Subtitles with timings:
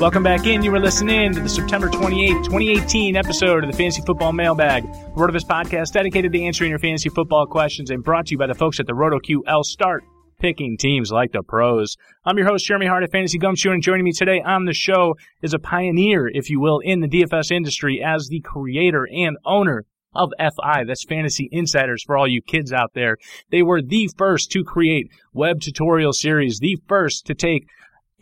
[0.00, 0.62] Welcome back in.
[0.62, 4.88] You were listening to the September 28th, 2018 episode of the Fantasy Football Mailbag, a
[5.10, 8.54] RotoViz podcast dedicated to answering your fantasy football questions and brought to you by the
[8.54, 10.02] folks at the RotoQL Start
[10.38, 11.98] picking teams like the pros.
[12.24, 15.16] I'm your host, Jeremy Hart of Fantasy Gumshoe, and joining me today on the show
[15.42, 19.84] is a pioneer, if you will, in the DFS industry as the creator and owner
[20.14, 20.84] of FI.
[20.84, 23.18] That's Fantasy Insiders for all you kids out there.
[23.50, 27.68] They were the first to create web tutorial series, the first to take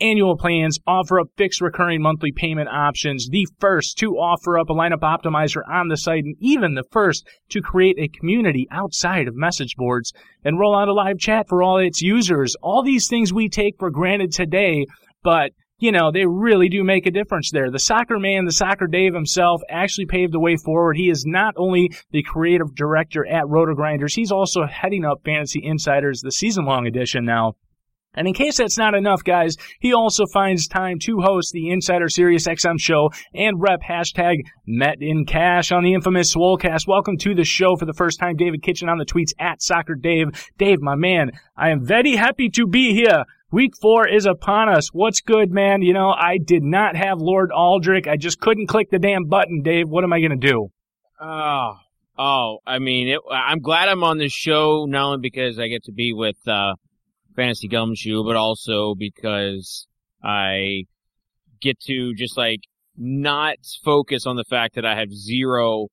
[0.01, 4.73] annual plans, offer up fixed recurring monthly payment options, the first to offer up a
[4.73, 9.35] lineup optimizer on the site, and even the first to create a community outside of
[9.35, 12.55] message boards and roll out a live chat for all its users.
[12.61, 14.85] All these things we take for granted today,
[15.23, 17.71] but you know, they really do make a difference there.
[17.71, 20.97] The soccer man, the soccer Dave himself actually paved the way forward.
[20.97, 26.19] He is not only the creative director at RotoGrinders, he's also heading up Fantasy Insiders,
[26.21, 27.53] the season long edition now.
[28.15, 32.09] And in case that's not enough, guys, he also finds time to host the Insider
[32.09, 36.87] Sirius XM show and rep hashtag Met in Cash on the infamous Swolecast.
[36.87, 39.93] Welcome to the show for the first time, David Kitchen on the tweets at Soccer
[39.93, 40.29] Dave.
[40.57, 43.25] Dave, my man, I am very happy to be here.
[43.51, 44.89] Week four is upon us.
[44.91, 45.83] What's good, man?
[45.83, 48.07] You know, I did not have Lord Aldrick.
[48.07, 49.87] I just couldn't click the damn button, Dave.
[49.87, 50.71] What am I going to do?
[51.21, 51.73] Oh,
[52.17, 55.83] oh, I mean, it, I'm glad I'm on this show, not only because I get
[55.85, 56.73] to be with, uh,
[57.39, 59.87] Fantasy Gumshoe, but also because
[60.21, 60.83] I
[61.61, 62.59] get to just like
[62.97, 65.87] not focus on the fact that I have zero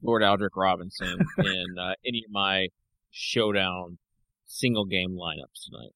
[0.00, 2.68] Lord Aldrick Robinson in uh, any of my
[3.10, 3.98] showdown
[4.46, 5.92] single game lineups tonight.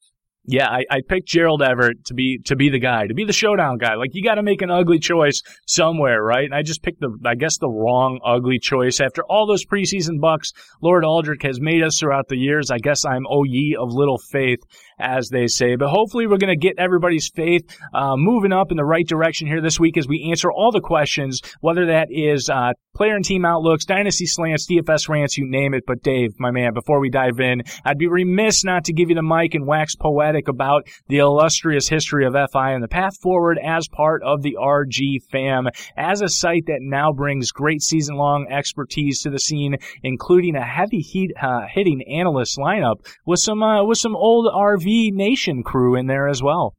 [0.48, 3.32] Yeah, I, I picked Gerald Everett to be to be the guy, to be the
[3.32, 3.96] showdown guy.
[3.96, 6.44] Like you got to make an ugly choice somewhere, right?
[6.44, 9.00] And I just picked the, I guess, the wrong ugly choice.
[9.00, 13.04] After all those preseason bucks Lord Aldrick has made us throughout the years, I guess
[13.04, 14.60] I'm O ye of little faith,
[14.98, 15.76] as they say.
[15.76, 19.46] But hopefully, we're going to get everybody's faith uh, moving up in the right direction
[19.46, 23.24] here this week as we answer all the questions, whether that is uh, player and
[23.24, 25.84] team outlooks, dynasty slants, DFS rants, you name it.
[25.86, 29.14] But Dave, my man, before we dive in, I'd be remiss not to give you
[29.14, 33.58] the mic and wax poetic about the illustrious history of FI and the path forward
[33.62, 38.46] as part of the RG fam, as a site that now brings great season long
[38.50, 43.84] expertise to the scene, including a heavy heat, uh, hitting analyst lineup with some uh,
[43.84, 46.74] with some old RV Nation crew in there as well.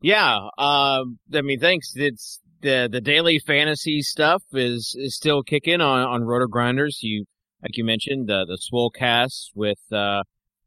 [0.00, 1.04] Yeah, uh,
[1.34, 1.92] I mean, thanks.
[1.96, 6.98] It's the the daily fantasy stuff is is still kicking on on RotoGrinders.
[7.00, 7.24] You
[7.62, 10.22] like you mentioned the the Swole cast with uh,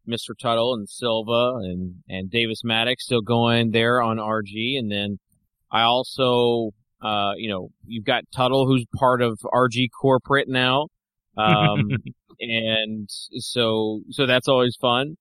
[0.09, 0.37] Mr.
[0.37, 4.77] Tuttle and Silva and, and Davis Mattek still going there on RG.
[4.77, 5.19] And then
[5.71, 6.71] I also,
[7.01, 10.87] uh, you know, you've got Tuttle who's part of RG corporate now.
[11.37, 11.89] Um,
[12.39, 15.15] and so, so that's always fun.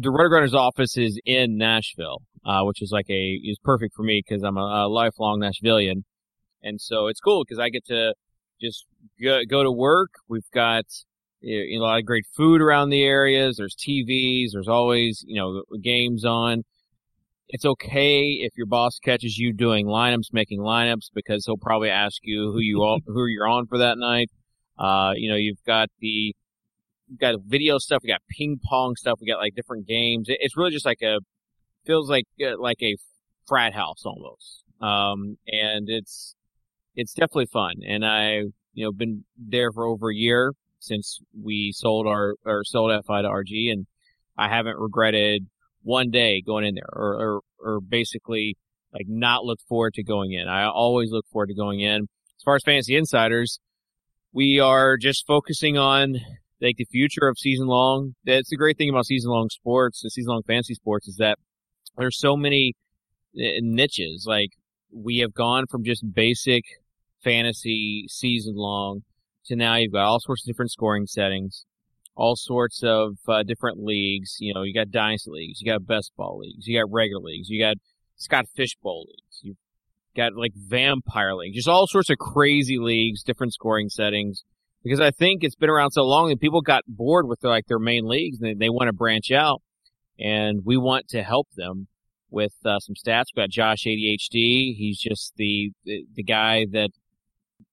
[0.00, 4.22] The RotoGrinders office is in Nashville, uh, which is like a, is perfect for me
[4.24, 6.04] because I'm a, a lifelong Nashvilleian.
[6.62, 8.14] And so it's cool because I get to
[8.60, 8.86] just
[9.20, 10.10] go, go to work.
[10.28, 10.84] We've got
[11.40, 13.56] you know, a lot of great food around the areas.
[13.56, 14.50] There's TVs.
[14.52, 16.62] There's always, you know, games on.
[17.48, 22.18] It's okay if your boss catches you doing lineups, making lineups, because he'll probably ask
[22.22, 24.30] you who you all, who you're on for that night.
[24.78, 26.36] Uh, you know, you've got the,
[27.16, 28.02] got video stuff.
[28.02, 29.18] We got ping pong stuff.
[29.20, 30.26] We got like different games.
[30.28, 31.18] It's really just like a,
[31.86, 32.96] feels like, uh, like a
[33.46, 34.64] frat house almost.
[34.80, 36.34] Um, and it's,
[36.94, 37.74] it's definitely fun.
[37.86, 38.42] And I,
[38.74, 43.22] you know, been there for over a year since we sold our or sold FI
[43.22, 43.86] to RG, and
[44.36, 45.46] I haven't regretted
[45.82, 48.56] one day going in there, or or, or basically
[48.92, 50.48] like not look forward to going in.
[50.48, 52.02] I always look forward to going in.
[52.02, 53.58] As far as fantasy insiders,
[54.32, 56.16] we are just focusing on
[56.60, 58.14] like the future of season long.
[58.24, 61.38] That's the great thing about season long sports, the season long fantasy sports, is that
[61.96, 62.74] there's so many
[63.38, 64.24] eh, niches.
[64.26, 64.50] Like
[64.92, 66.64] we have gone from just basic
[67.22, 69.02] fantasy season long
[69.46, 71.64] to now you've got all sorts of different scoring settings,
[72.14, 74.36] all sorts of uh, different leagues.
[74.40, 77.48] You know, you got dynasty leagues, you got best ball leagues, you got regular leagues,
[77.48, 77.76] you got
[78.16, 79.56] Scott Fishbowl leagues, you've
[80.16, 84.44] got like vampire leagues, just all sorts of crazy leagues, different scoring settings.
[84.88, 87.66] Because I think it's been around so long that people got bored with their, like
[87.66, 89.60] their main leagues and they, they want to branch out,
[90.18, 91.88] and we want to help them
[92.30, 93.24] with uh, some stats.
[93.36, 94.74] We got Josh ADHD.
[94.74, 96.88] He's just the, the the guy that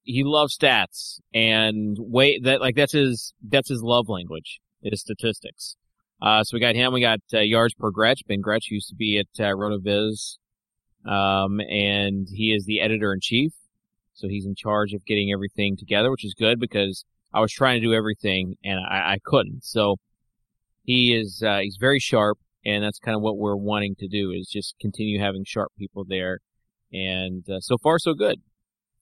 [0.03, 5.77] he loves stats and way that like that's his that's his love language is statistics.
[6.21, 6.91] Uh, so we got him.
[6.91, 8.23] We got uh, yards per Gretch.
[8.27, 10.35] Ben Gretch used to be at uh, RotoViz,
[11.06, 13.53] um, and he is the editor in chief.
[14.15, 17.81] So he's in charge of getting everything together, which is good because I was trying
[17.81, 19.63] to do everything and I, I couldn't.
[19.63, 19.97] So
[20.83, 24.31] he is uh, he's very sharp, and that's kind of what we're wanting to do
[24.31, 26.39] is just continue having sharp people there.
[26.94, 28.41] And uh, so far, so good.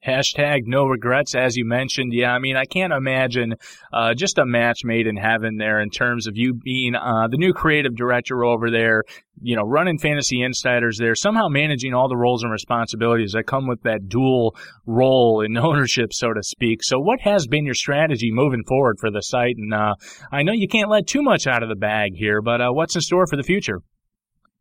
[0.05, 2.13] Hashtag no regrets, as you mentioned.
[2.13, 3.55] Yeah, I mean, I can't imagine
[3.93, 7.37] uh, just a match made in heaven there in terms of you being uh, the
[7.37, 9.03] new creative director over there,
[9.41, 13.65] you know, running Fantasy Insiders there, somehow managing all the roles and responsibilities that come
[13.65, 16.83] with that dual role in ownership, so to speak.
[16.83, 19.55] So, what has been your strategy moving forward for the site?
[19.57, 19.95] And uh,
[20.33, 22.95] I know you can't let too much out of the bag here, but uh, what's
[22.95, 23.79] in store for the future?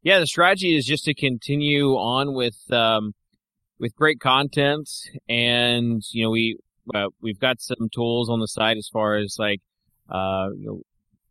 [0.04, 2.56] Yeah, the strategy is just to continue on with.
[2.70, 3.14] Um
[3.82, 4.88] with great content,
[5.28, 6.56] and you know we
[6.94, 9.60] uh, we've got some tools on the site as far as like
[10.08, 10.80] uh, you know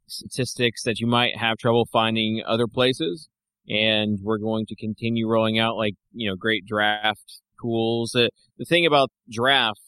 [0.07, 3.29] statistics that you might have trouble finding other places,
[3.69, 8.13] and we're going to continue rolling out like you know great draft tools.
[8.13, 8.27] Uh,
[8.57, 9.79] the thing about draft,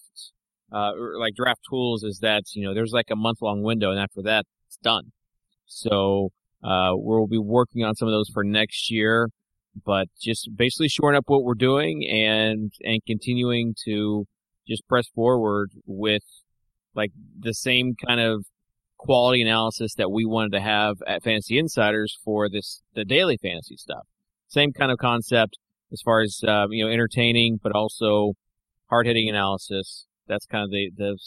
[0.71, 3.99] uh, like draft tools, is that you know there's like a month long window, and
[3.99, 5.11] after that it's done.
[5.65, 6.31] So
[6.63, 9.27] uh, we'll be working on some of those for next year
[9.85, 14.25] but just basically shoring up what we're doing and and continuing to
[14.67, 16.23] just press forward with
[16.95, 18.45] like the same kind of
[18.97, 23.75] quality analysis that we wanted to have at Fantasy Insiders for this the daily fantasy
[23.75, 24.07] stuff.
[24.47, 25.57] Same kind of concept
[25.91, 28.33] as far as uh, you know entertaining, but also
[28.89, 30.05] hard hitting analysis.
[30.27, 31.17] That's kind of the the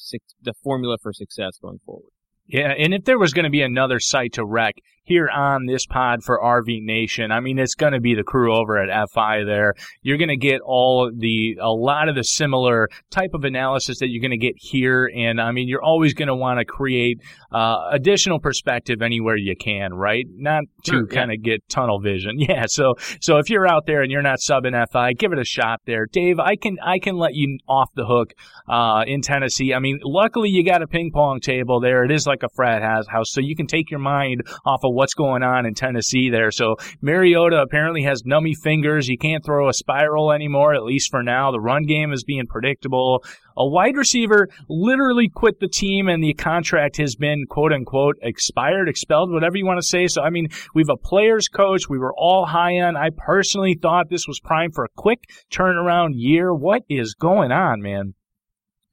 [0.42, 2.10] the formula for success going forward.
[2.48, 5.86] Yeah, and if there was going to be another site to wreck here on this
[5.86, 9.44] pod for RV Nation, I mean, it's going to be the crew over at FI
[9.44, 9.74] there.
[10.02, 14.08] You're going to get all the, a lot of the similar type of analysis that
[14.08, 15.10] you're going to get here.
[15.14, 17.20] And I mean, you're always going to want to create
[17.52, 20.26] uh, additional perspective anywhere you can, right?
[20.28, 22.36] Not to sure, kind of get tunnel vision.
[22.46, 22.66] Yeah.
[22.68, 25.80] So, so if you're out there and you're not subbing FI, give it a shot
[25.84, 26.06] there.
[26.06, 28.34] Dave, I can, I can let you off the hook,
[28.68, 29.74] uh, in Tennessee.
[29.74, 32.04] I mean, luckily you got a ping pong table there.
[32.04, 35.14] It is like a frat house, so you can take your mind off of what's
[35.14, 36.50] going on in Tennessee there.
[36.50, 39.08] So Mariota apparently has nummy fingers.
[39.08, 41.50] You can't throw a spiral anymore, at least for now.
[41.50, 43.24] The run game is being predictable.
[43.58, 48.88] A wide receiver literally quit the team and the contract has been quote unquote expired,
[48.88, 50.06] expelled, whatever you want to say.
[50.08, 52.96] So, I mean, we have a players coach we were all high on.
[52.96, 56.52] I personally thought this was prime for a quick turnaround year.
[56.54, 58.14] What is going on, man?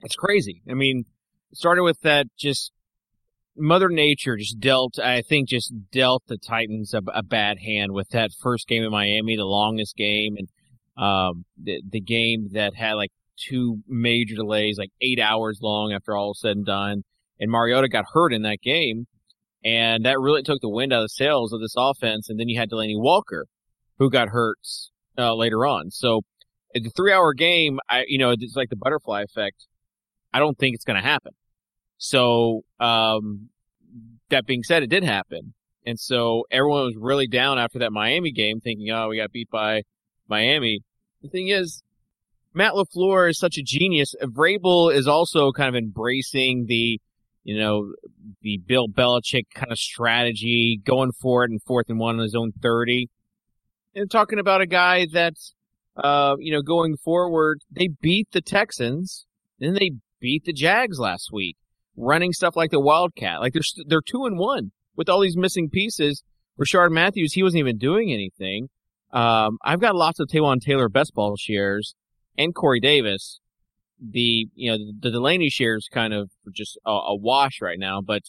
[0.02, 0.62] It's crazy.
[0.70, 1.06] I mean,
[1.54, 2.72] started with that just
[3.56, 8.10] Mother Nature just dealt, I think, just dealt the Titans a, a, bad hand with
[8.10, 10.48] that first game in Miami, the longest game, and
[10.98, 16.16] um, the the game that had like two major delays, like eight hours long after
[16.16, 17.04] all said and done.
[17.40, 19.06] And Mariota got hurt in that game,
[19.64, 22.30] and that really took the wind out of the sails of this offense.
[22.30, 23.46] And then you had Delanie Walker,
[24.00, 24.60] who got hurt
[25.18, 25.92] uh, later on.
[25.92, 26.22] So
[26.74, 29.68] the three hour game, I you know, it's like the butterfly effect.
[30.34, 31.34] I don't think it's going to happen.
[32.06, 33.48] So, um,
[34.30, 35.54] that being said, it did happen.
[35.86, 39.50] And so everyone was really down after that Miami game thinking, oh, we got beat
[39.50, 39.84] by
[40.28, 40.82] Miami.
[41.22, 41.82] The thing is,
[42.54, 44.16] Matt LaFleur is such a genius.
[44.22, 47.00] Vrabel is also kind of embracing the,
[47.46, 47.94] you know,
[48.42, 52.36] the Bill Belichick kind of strategy, going for it in fourth and one on his
[52.36, 53.10] own 30.
[53.96, 55.54] And talking about a guy that's,
[55.96, 59.26] uh, you know, going forward, they beat the Texans,
[59.58, 61.56] then they beat the Jags last week,
[61.96, 63.40] running stuff like the Wildcat.
[63.40, 66.24] Like they're, they're two and one with all these missing pieces.
[66.60, 68.70] Rishard Matthews, he wasn't even doing anything.
[69.12, 71.96] Um, I've got lots of Taywan Taylor best ball shares
[72.38, 73.40] and Corey Davis.
[74.00, 78.24] The, you know, the, Delanie shares kind of just a, a, wash right now, but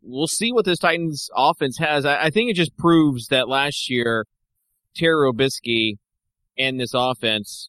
[0.00, 2.04] we'll see what this Titans offense has.
[2.04, 4.26] I, I think it just proves that last year,
[4.96, 5.98] Terry Robiskie
[6.58, 7.68] and this offense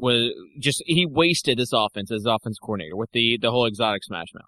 [0.00, 4.28] was just, he wasted this offense as offense coordinator with the, the whole exotic smash
[4.34, 4.44] mouth.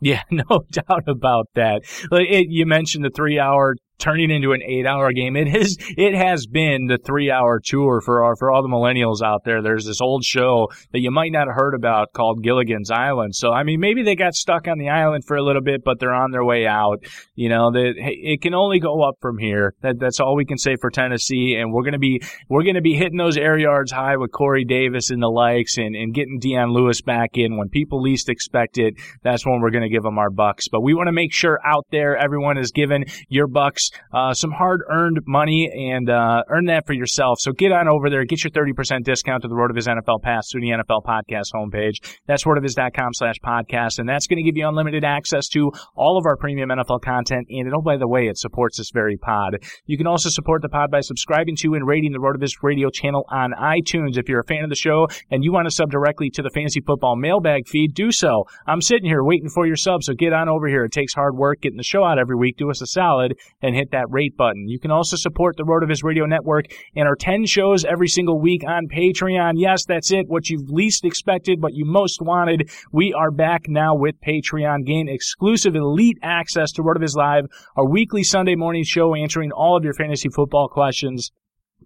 [0.00, 1.82] Yeah, no doubt about that.
[2.10, 5.36] It, you mentioned the three hour turning into an eight hour game.
[5.36, 9.22] It is, it has been the three hour tour for our, for all the millennials
[9.24, 9.62] out there.
[9.62, 13.34] There's this old show that you might not have heard about called Gilligan's Island.
[13.34, 16.00] So, I mean, maybe they got stuck on the island for a little bit, but
[16.00, 17.04] they're on their way out.
[17.34, 19.74] You know, that it can only go up from here.
[19.82, 21.56] That, that's all we can say for Tennessee.
[21.58, 24.32] And we're going to be, we're going to be hitting those air yards high with
[24.32, 28.28] Corey Davis and the likes and, and getting Dion Lewis back in when people least
[28.28, 28.94] expect it.
[29.22, 30.68] That's when we're going to give them our bucks.
[30.68, 33.81] But we want to make sure out there everyone is given your bucks
[34.12, 37.40] uh, some hard earned money and uh, earn that for yourself.
[37.40, 40.60] So get on over there, get your 30% discount to the RotoViz NFL Pass through
[40.60, 41.96] the NFL Podcast homepage.
[42.26, 46.26] That's rotoviz.com slash podcast, and that's going to give you unlimited access to all of
[46.26, 47.46] our premium NFL content.
[47.50, 49.58] And oh, by the way, it supports this very pod.
[49.86, 53.24] You can also support the pod by subscribing to and rating the RotoViz radio channel
[53.30, 54.18] on iTunes.
[54.18, 56.50] If you're a fan of the show and you want to sub directly to the
[56.50, 58.44] Fantasy Football mailbag feed, do so.
[58.66, 60.84] I'm sitting here waiting for your sub, so get on over here.
[60.84, 62.56] It takes hard work getting the show out every week.
[62.56, 64.68] Do us a solid and hit that rate button.
[64.68, 68.62] You can also support the RotoViz Radio Network and our 10 shows every single week
[68.66, 69.52] on Patreon.
[69.56, 70.28] Yes, that's it.
[70.28, 72.70] What you've least expected, but you most wanted.
[72.92, 74.86] We are back now with Patreon.
[74.86, 79.84] Gain exclusive elite access to RotoViz Live, our weekly Sunday morning show answering all of
[79.84, 81.30] your fantasy football questions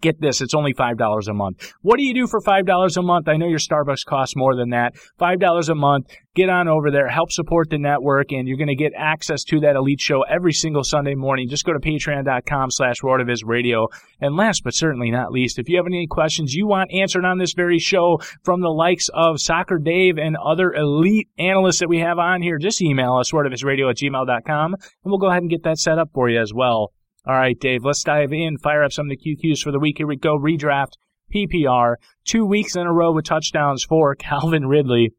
[0.00, 1.72] Get this, it's only $5 a month.
[1.82, 3.28] What do you do for $5 a month?
[3.28, 4.94] I know your Starbucks costs more than that.
[5.20, 6.06] $5 a month.
[6.34, 9.60] Get on over there, help support the network, and you're going to get access to
[9.60, 11.48] that elite show every single Sunday morning.
[11.48, 12.96] Just go to patreon.com slash
[13.42, 13.88] radio.
[14.20, 17.38] And last but certainly not least, if you have any questions you want answered on
[17.38, 22.00] this very show from the likes of Soccer Dave and other elite analysts that we
[22.00, 25.62] have on here, just email us, rotovizradio at gmail.com, and we'll go ahead and get
[25.62, 26.92] that set up for you as well.
[27.26, 28.56] All right, Dave, let's dive in.
[28.58, 29.98] Fire up some of the QQs for the week.
[29.98, 30.38] Here we go.
[30.38, 30.92] Redraft,
[31.34, 35.10] PPR, two weeks in a row with touchdowns for Calvin Ridley.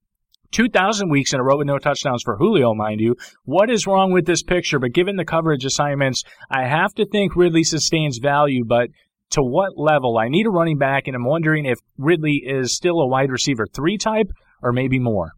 [0.51, 3.15] 2,000 weeks in a row with no touchdowns for Julio, mind you.
[3.43, 4.79] What is wrong with this picture?
[4.79, 8.87] But given the coverage assignments, I have to think Ridley sustains value, but
[9.31, 10.17] to what level?
[10.17, 13.67] I need a running back, and I'm wondering if Ridley is still a wide receiver
[13.67, 14.27] three type
[14.63, 15.31] or maybe more.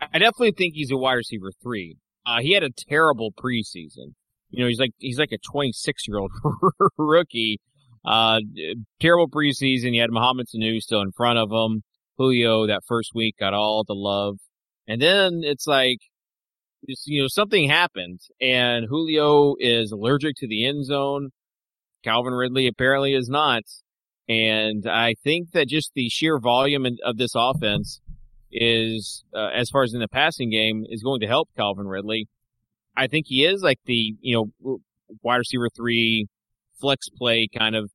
[0.00, 1.96] I definitely think he's a wide receiver three.
[2.26, 4.12] Uh, he had a terrible preseason.
[4.50, 6.32] You know, he's like he's like a 26 year old
[6.98, 7.60] rookie.
[8.04, 8.38] Uh,
[9.00, 9.94] terrible preseason.
[9.94, 11.82] You had Mohamed Sanu still in front of him.
[12.18, 14.36] Julio that first week got all the love,
[14.88, 15.98] and then it's like,
[16.82, 21.30] you know, something happened, and Julio is allergic to the end zone.
[22.04, 23.64] Calvin Ridley apparently is not,
[24.28, 28.00] and I think that just the sheer volume of this offense
[28.50, 32.28] is, uh, as far as in the passing game, is going to help Calvin Ridley.
[32.96, 34.78] I think he is like the, you know,
[35.22, 36.26] wide receiver three
[36.80, 37.90] flex play kind of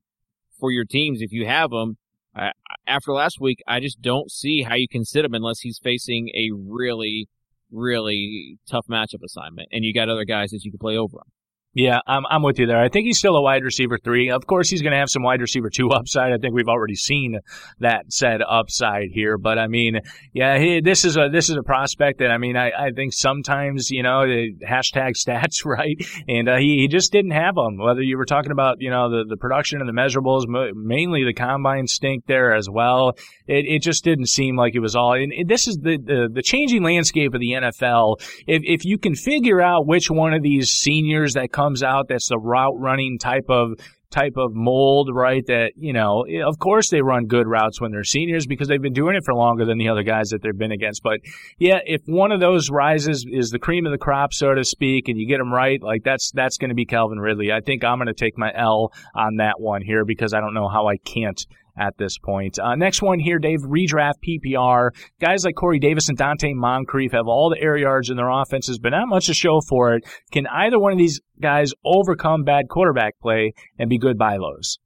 [0.60, 1.98] for your teams if you have him.
[2.36, 2.52] Uh,
[2.88, 6.30] after last week, I just don't see how you can sit him unless he's facing
[6.30, 7.28] a really,
[7.72, 11.32] really tough matchup assignment and you got other guys that you can play over him.
[11.74, 12.82] Yeah, I'm, I'm with you there.
[12.82, 14.30] I think he's still a wide receiver three.
[14.30, 16.34] Of course, he's going to have some wide receiver two upside.
[16.34, 17.40] I think we've already seen
[17.80, 19.38] that said upside here.
[19.38, 20.02] But I mean,
[20.34, 23.14] yeah, he, this is a this is a prospect that I mean, I, I think
[23.14, 25.96] sometimes you know the hashtag stats right,
[26.28, 27.78] and uh, he he just didn't have them.
[27.78, 30.44] Whether you were talking about you know the the production and the measurables,
[30.76, 33.14] mainly the combine stink there as well.
[33.48, 35.14] It it just didn't seem like it was all.
[35.14, 38.20] And this is the, the the changing landscape of the NFL.
[38.46, 42.30] If if you can figure out which one of these seniors that comes out that's
[42.30, 43.74] the route running type of
[44.10, 45.46] type of mold, right?
[45.48, 48.82] That, you know, eh, of course they run good routes when they're seniors because they've
[48.82, 51.02] been doing it for longer than the other guys that they've been against.
[51.02, 51.22] But
[51.58, 55.08] yeah, if one of those rises is the cream of the crop, so to speak,
[55.08, 57.52] and you get them right, like that's, that's going to be Calvin Ridley.
[57.52, 60.54] I think I'm going to take my L on that one here because I don't
[60.54, 61.42] know how I can't
[61.78, 62.60] at this point.
[62.60, 64.92] Uh, next one here, Dave, redraft PPR.
[65.20, 68.80] Guys like Corey Davis and Donte Moncrief have all the air yards in their offenses,
[68.80, 70.04] but not much to show for it.
[70.32, 74.80] Can either one of these guys overcome bad quarterback play and be good buy lows?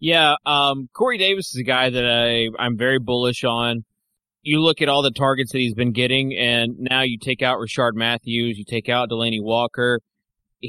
[0.00, 3.84] Yeah, um, Corey Davis is a guy that I, I'm very bullish on.
[4.42, 7.56] You look at all the targets that he's been getting, and now you take out
[7.56, 10.00] Rishard Matthews, you take out Delanie Walker.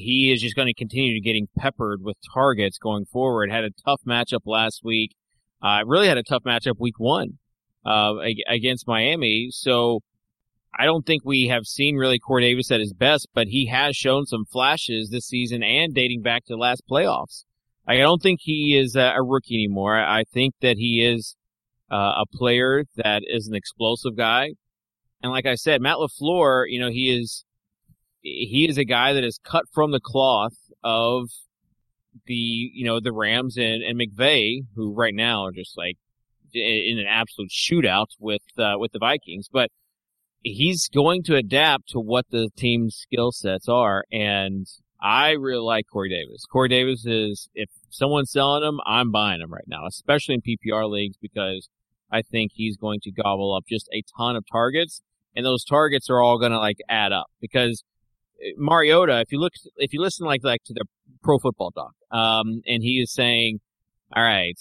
[0.03, 3.51] He is just going to continue to getting peppered with targets going forward.
[3.51, 5.15] Had a tough matchup last week.
[5.61, 7.39] Uh, really had a tough matchup week one
[7.85, 8.15] uh,
[8.47, 9.47] against Miami.
[9.51, 10.01] So
[10.77, 13.95] I don't think we have seen really Corey Davis at his best, but he has
[13.95, 17.45] shown some flashes this season and dating back to last playoffs.
[17.87, 19.95] I don't think he is a, rookie anymore.
[19.97, 21.35] I think that he is
[21.91, 24.53] uh, a player that is an explosive guy.
[25.21, 27.45] And like I said, Matt LaFleur, you know, he is,
[28.25, 31.29] he is a guy that is cut from the cloth of
[32.25, 35.97] the, you know, the Rams and, and McVay, who right now are just like
[36.53, 39.47] in an absolute shootout with, uh, with the Vikings.
[39.51, 39.69] But
[40.41, 44.03] he's going to adapt to what the team's skill sets are.
[44.11, 44.65] And
[44.99, 46.45] I really like Corey Davis.
[46.51, 50.89] Corey Davis is, if someone's selling him, I'm buying him right now, especially in PPR
[50.89, 51.69] leagues because
[52.11, 55.01] I think he's going to gobble up just a ton of targets
[55.35, 57.83] and those targets are all going to like add up because
[58.57, 60.85] Mariota, if you look, if you listen like, like to the
[61.23, 63.59] pro football doc, um, and he is saying,
[64.15, 64.57] all right,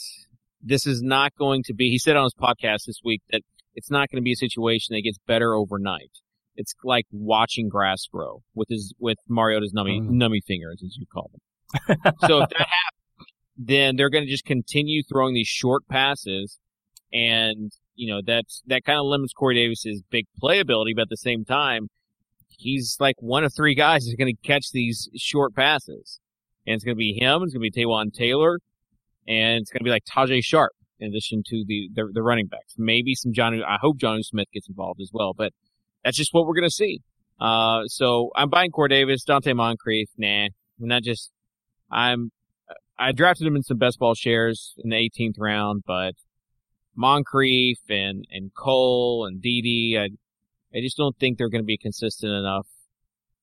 [0.62, 3.42] this is not going to be, he said on his podcast this week that
[3.74, 6.10] it's not going to be a situation that gets better overnight.
[6.56, 10.10] It's like watching grass grow with his with Mariota's nummy mm.
[10.10, 11.96] nummy fingers, as you call them.
[12.26, 16.60] so if that happens, then they're going to just continue throwing these short passes,
[17.12, 20.94] and you know that's that kind of limits Corey Davis's big playability.
[20.94, 21.88] But at the same time,
[22.58, 26.20] he's like one of three guys who's going to catch these short passes,
[26.66, 27.42] and it's going to be him.
[27.42, 28.58] It's going to be Taywan Taylor,
[29.26, 32.46] and it's going to be like Tajae Sharpe in addition to the, the, the running
[32.46, 32.74] backs.
[32.76, 33.62] Maybe some John.
[33.62, 35.52] I hope Jonnu Smith gets involved as well, but
[36.04, 37.00] that's just what we're gonna see.
[37.40, 40.08] Uh, so I'm buying Corey Davis, Donte Moncrief.
[40.16, 41.30] Nah, I'm not just.
[41.90, 42.30] I'm.
[42.98, 46.14] I drafted him in some best ball shares in the 18th round, but
[46.96, 50.08] Moncrief and and Cole and Dede, I
[50.74, 52.66] I just don't think they're going to be consistent enough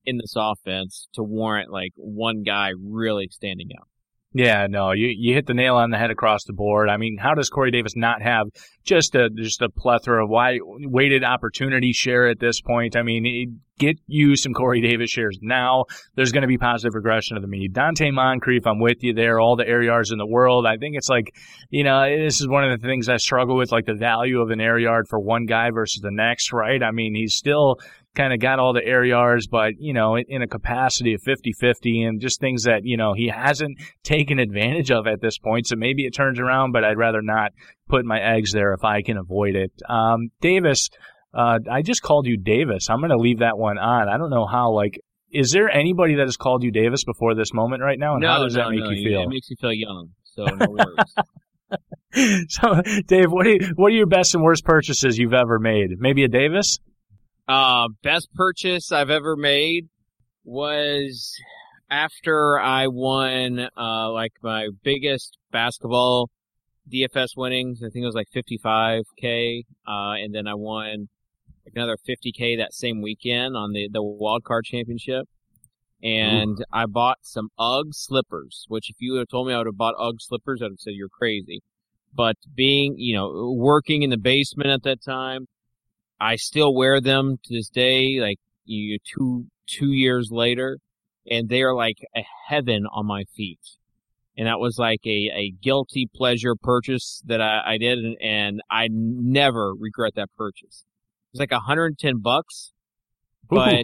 [0.05, 3.87] in this offense to warrant like one guy really standing out.
[4.33, 6.87] Yeah, no, you you hit the nail on the head across the board.
[6.87, 8.47] I mean, how does Corey Davis not have
[8.85, 12.95] just a just a plethora of why weighted opportunity share at this point?
[12.95, 15.83] I mean, get you some Corey Davis shares now.
[16.15, 17.73] There's going to be positive regression of the mean.
[17.73, 19.37] Donte Moncrief, I'm with you there.
[19.39, 20.65] All the air yards in the world.
[20.65, 21.35] I think it's like,
[21.69, 24.49] you know, this is one of the things I struggle with, like the value of
[24.49, 26.81] an air yard for one guy versus the next, right?
[26.81, 27.79] I mean, he's still
[28.15, 31.53] kind of got all the air yards, but, you know, in a capacity of 50
[31.53, 35.67] 50 and just things that, you know, he hasn't taken advantage of at this point.
[35.67, 37.51] So maybe it turns around, but I'd rather not
[37.87, 39.71] put my eggs there if I can avoid it.
[39.87, 40.89] Um, Davis,
[41.33, 42.89] uh, I just called you Davis.
[42.89, 44.09] I'm going to leave that one on.
[44.09, 44.99] I don't know how, like,
[45.31, 48.13] is there anybody that has called you Davis before this moment right now?
[48.13, 48.89] And no, how does no, that make no.
[48.89, 49.21] you feel?
[49.21, 50.09] It makes you feel young.
[50.23, 51.15] So no worries.
[52.49, 55.91] so, Dave, what are, you, what are your best and worst purchases you've ever made?
[55.99, 56.79] Maybe a Davis?
[57.51, 59.89] Uh, best purchase I've ever made
[60.45, 61.35] was
[61.89, 66.29] after I won, uh, like my biggest basketball
[66.89, 67.83] DFS winnings.
[67.83, 69.63] I think it was like 55k.
[69.85, 71.09] Uh, and then I won
[71.65, 75.27] like another 50k that same weekend on the, the wild card championship.
[76.01, 76.65] And Ooh.
[76.71, 79.77] I bought some UGG slippers, which if you would have told me I would have
[79.77, 81.59] bought UGG slippers, I'd have said you're crazy.
[82.13, 85.47] But being, you know, working in the basement at that time,
[86.21, 90.77] I still wear them to this day, like you two two years later,
[91.29, 93.59] and they are like a heaven on my feet.
[94.37, 98.61] And that was like a, a guilty pleasure purchase that I, I did, and, and
[98.69, 100.85] I never regret that purchase.
[101.33, 102.71] It was like 110 bucks,
[103.49, 103.83] but Ooh.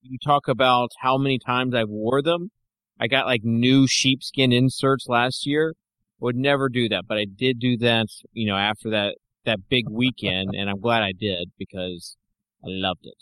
[0.00, 2.50] you talk about how many times I wore them.
[2.98, 5.74] I got like new sheepskin inserts last year.
[6.20, 9.88] Would never do that, but I did do that, you know, after that that big
[9.88, 12.16] weekend, and I'm glad I did because
[12.62, 13.14] I loved it.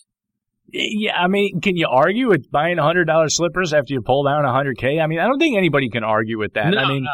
[0.72, 4.44] Yeah, I mean, can you argue with buying hundred dollar slippers after you pull down
[4.44, 4.98] hundred k?
[4.98, 6.70] I mean, I don't think anybody can argue with that.
[6.70, 7.06] No, I mean.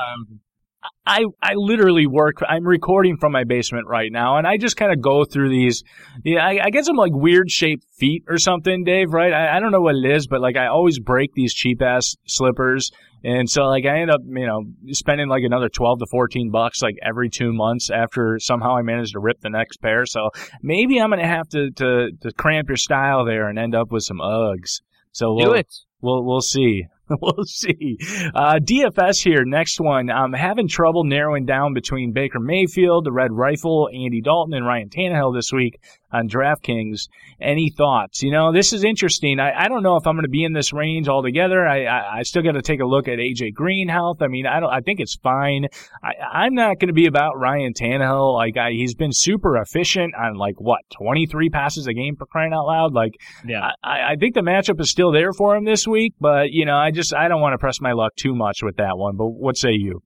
[1.04, 2.36] I I literally work.
[2.48, 5.82] I'm recording from my basement right now, and I just kind of go through these.
[6.24, 9.12] Yeah, I, I get some like weird shaped feet or something, Dave.
[9.12, 9.32] Right?
[9.32, 12.16] I, I don't know what it is, but like I always break these cheap ass
[12.26, 12.90] slippers
[13.22, 16.82] and so like I end up, you know, spending like another 12 to 14 bucks
[16.82, 20.06] like every two months after somehow I managed to rip the next pair.
[20.06, 20.30] So
[20.62, 23.90] maybe I'm going to have to, to, to cramp your style there and end up
[23.90, 24.80] with some Uggs.
[25.12, 25.74] So we'll, Do it.
[26.00, 26.86] We'll, we'll see.
[27.20, 27.98] we'll see.
[28.34, 29.44] Uh, DFS here.
[29.44, 30.10] Next one.
[30.10, 34.88] I'm having trouble narrowing down between Baker Mayfield, the Red Rifle, Andy Dalton, and Ryan
[34.88, 35.80] Tannehill this week.
[36.12, 37.08] on DraftKings.
[37.40, 38.22] Any thoughts?
[38.22, 39.40] You know, this is interesting.
[39.40, 41.66] I, I don't know if I'm going to be in this range altogether.
[41.66, 44.20] I, I, I still got to take a look at AJ Green health.
[44.20, 45.66] I mean, I don't, I think it's fine.
[46.02, 48.34] I, I'm not going to be about Ryan Tannehill.
[48.34, 52.52] Like, I, he's been super efficient on like what, 23 passes a game for crying
[52.52, 52.92] out loud.
[52.92, 53.14] Like,
[53.46, 56.64] yeah, I, I think the matchup is still there for him this week, but you
[56.66, 59.16] know, I just, I don't want to press my luck too much with that one.
[59.16, 60.02] But what say you?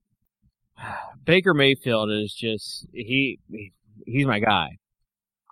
[1.25, 3.39] Baker Mayfield is just he
[4.07, 4.77] he's my guy.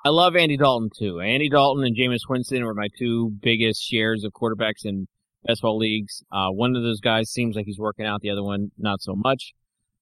[0.05, 1.21] I love Andy Dalton too.
[1.21, 5.07] Andy Dalton and Jameis Winston were my two biggest shares of quarterbacks in
[5.45, 6.23] best ball leagues.
[6.33, 9.15] Uh, one of those guys seems like he's working out, the other one not so
[9.15, 9.53] much.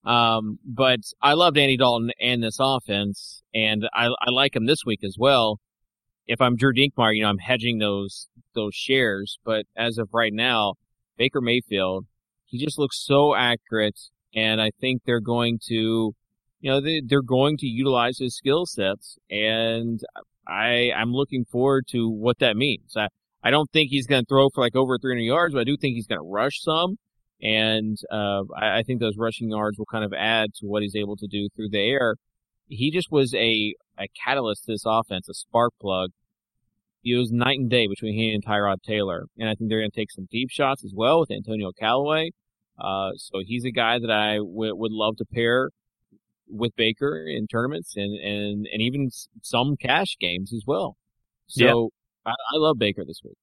[0.05, 4.85] Um, but I loved Andy Dalton and this offense, and I, I like him this
[4.87, 5.61] week as well.
[6.27, 9.39] If I'm Drew Dinkmeyer, you know, I'm hedging those those shares.
[9.45, 10.75] But as of right now,
[11.21, 12.07] Baker Mayfield,
[12.47, 14.01] he just looks so accurate
[14.35, 16.15] and I think they're going to,
[16.61, 20.01] you know, they, they're going to utilize his skill sets, and
[20.49, 22.97] I I'm looking forward to what that means.
[22.97, 23.09] I
[23.43, 25.77] I don't think he's going to throw for like over 300 yards, but I do
[25.77, 26.97] think he's going to rush some,
[27.43, 30.97] and uh, I, I think those rushing yards will kind of add to what he's
[30.97, 32.17] able to do through the air.
[32.69, 36.11] He just was a a catalyst to this offense, a spark plug.
[37.05, 39.91] It was night and day between he and Tyrod Taylor, and I think they're going
[39.91, 42.31] to take some deep shots as well with Antonio Callaway.
[42.79, 45.71] Uh, so he's a guy that I w- would love to pair
[46.49, 49.11] with Baker in tournaments and, and, and even
[49.43, 50.97] some cash games as well.
[51.47, 51.91] So
[52.27, 52.33] yeah.
[52.33, 53.37] I, I love Baker this week.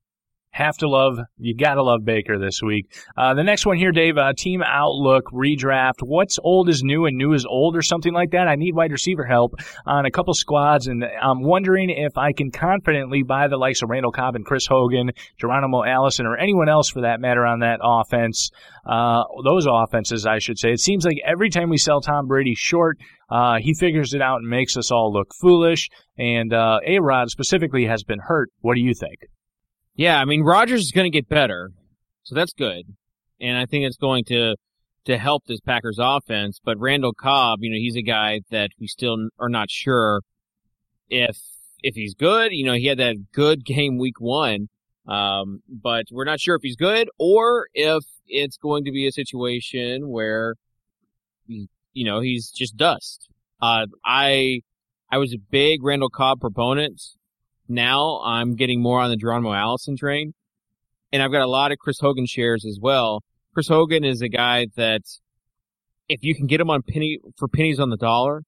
[0.58, 2.92] Have to love, you gotta love Baker this week.
[3.16, 6.02] Uh, the next one here, Dave, uh, team outlook redraft.
[6.02, 8.48] What's old is new and new is old or something like that?
[8.48, 9.54] I need wide receiver help
[9.86, 13.92] on a couple squads and I'm wondering if I can confidently buy the likes of
[13.92, 17.80] Randall Cobb and Chris Hogan, Geronimo Allison, or anyone else for that matter on that
[17.84, 18.50] offense.
[18.84, 20.72] Uh, those offenses, I should say.
[20.72, 22.98] It seems like every time we sell Tom Brady short,
[23.30, 25.90] uh, he figures it out and makes us all look foolish.
[26.18, 28.50] And uh, A Rod specifically has been hurt.
[28.62, 29.20] What do you think?
[29.98, 31.72] Yeah, I mean Rodgers is going to get better,
[32.22, 32.86] so that's good,
[33.42, 34.56] and I think it's going to
[35.06, 36.60] to help this Packers offense.
[36.64, 40.22] But Randall Cobb, you know, he's a guy that we still are not sure
[41.10, 41.40] if
[41.82, 42.52] if he's good.
[42.52, 44.68] You know, he had that good game week one,
[45.08, 49.12] um, but we're not sure if he's good or if it's going to be a
[49.12, 50.54] situation where,
[51.48, 53.30] you know, he's just dust.
[53.60, 54.62] Uh, I
[55.12, 57.02] I was a big Randall Cobb proponent
[57.68, 60.34] now I'm getting more on the Geronimo Allison train.
[61.12, 63.24] And I've got a lot of Chris Hogan shares as well.
[63.54, 65.02] Chris Hogan is a guy that
[66.10, 68.44] if you can get him on penny for pennies on the dollar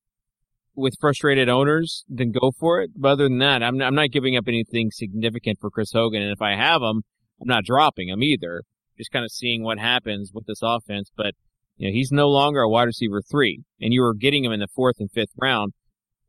[0.76, 2.92] with frustrated owners, then go for it.
[2.96, 6.22] But other than that, I'm, I'm not giving up anything significant for Chris Hogan.
[6.22, 7.04] And if I have him,
[7.42, 8.64] I'm not dropping him either.
[8.98, 11.12] Just kind of seeing what happens with this offense.
[11.16, 11.34] But,
[11.78, 14.60] you know, he's no longer a wide receiver three and you were getting him in
[14.60, 15.74] the fourth and fifth round.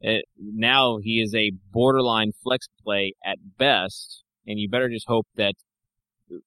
[0.00, 5.26] It, now he is a borderline flex play at best, and you better just hope
[5.36, 5.54] that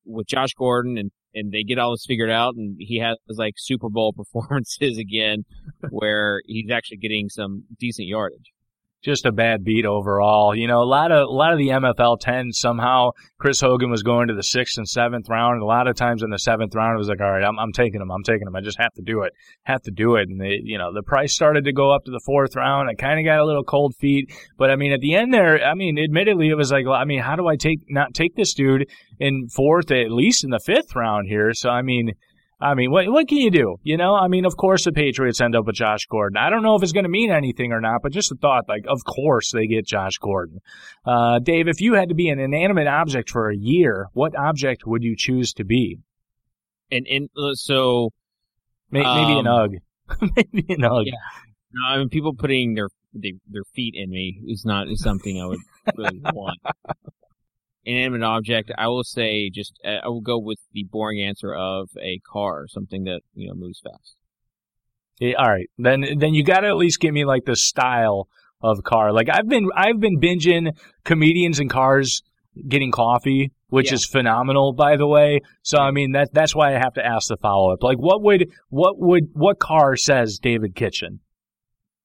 [0.05, 3.55] with Josh Gordon and and they get all this figured out, and he has like
[3.57, 5.43] Super Bowl performances again,
[5.89, 8.52] where he's actually getting some decent yardage
[9.03, 10.55] just a bad beat overall.
[10.55, 14.01] You know, a lot of a lot of the MFL tens somehow Chris Hogan was
[14.01, 16.73] going to the sixth and seventh round, and a lot of times in the seventh
[16.73, 18.79] round it was like, all right, I'm I'm taking him, I'm taking him, I just
[18.79, 20.29] have to do it, have to do it.
[20.29, 22.89] And they, you know, the price started to go up to the fourth round.
[22.89, 25.63] I kind of got a little cold feet, but I mean, at the end there,
[25.63, 28.35] I mean, admittedly, it was like, well, I mean, how do I take not take
[28.35, 28.89] this dude
[29.19, 31.53] in fourth, at least in the fifth round here?
[31.53, 32.13] So I mean
[32.63, 33.75] I mean, what what can you do?
[33.83, 36.37] You know, I mean, of course the Patriots end up with Josh Gordon.
[36.37, 38.69] I don't know if it's going to mean anything or not, but just the thought,
[38.69, 40.61] like, of course they get Josh Gordon.
[41.05, 44.87] Uh, Dave, if you had to be an inanimate object for a year, what object
[44.87, 45.99] would you choose to be?
[46.89, 48.11] And and uh, so
[48.89, 49.71] maybe, um, maybe an UGG,
[50.35, 51.07] maybe an UGG.
[51.07, 51.13] Yeah.
[51.73, 55.47] No, I mean, people putting their their feet in me is not is something I
[55.47, 55.59] would
[55.97, 56.59] really want
[57.85, 61.89] inanimate object, I will say just uh, I will go with the boring answer of
[62.01, 64.15] a car, something that you know moves fast.
[65.19, 68.27] Yeah, all right, then then you got to at least give me like the style
[68.61, 69.11] of car.
[69.11, 72.23] Like I've been I've been binging comedians and cars
[72.67, 73.95] getting coffee, which yeah.
[73.95, 75.41] is phenomenal, by the way.
[75.61, 77.83] So I mean that that's why I have to ask the follow up.
[77.83, 81.19] Like what would what would what car says David Kitchen?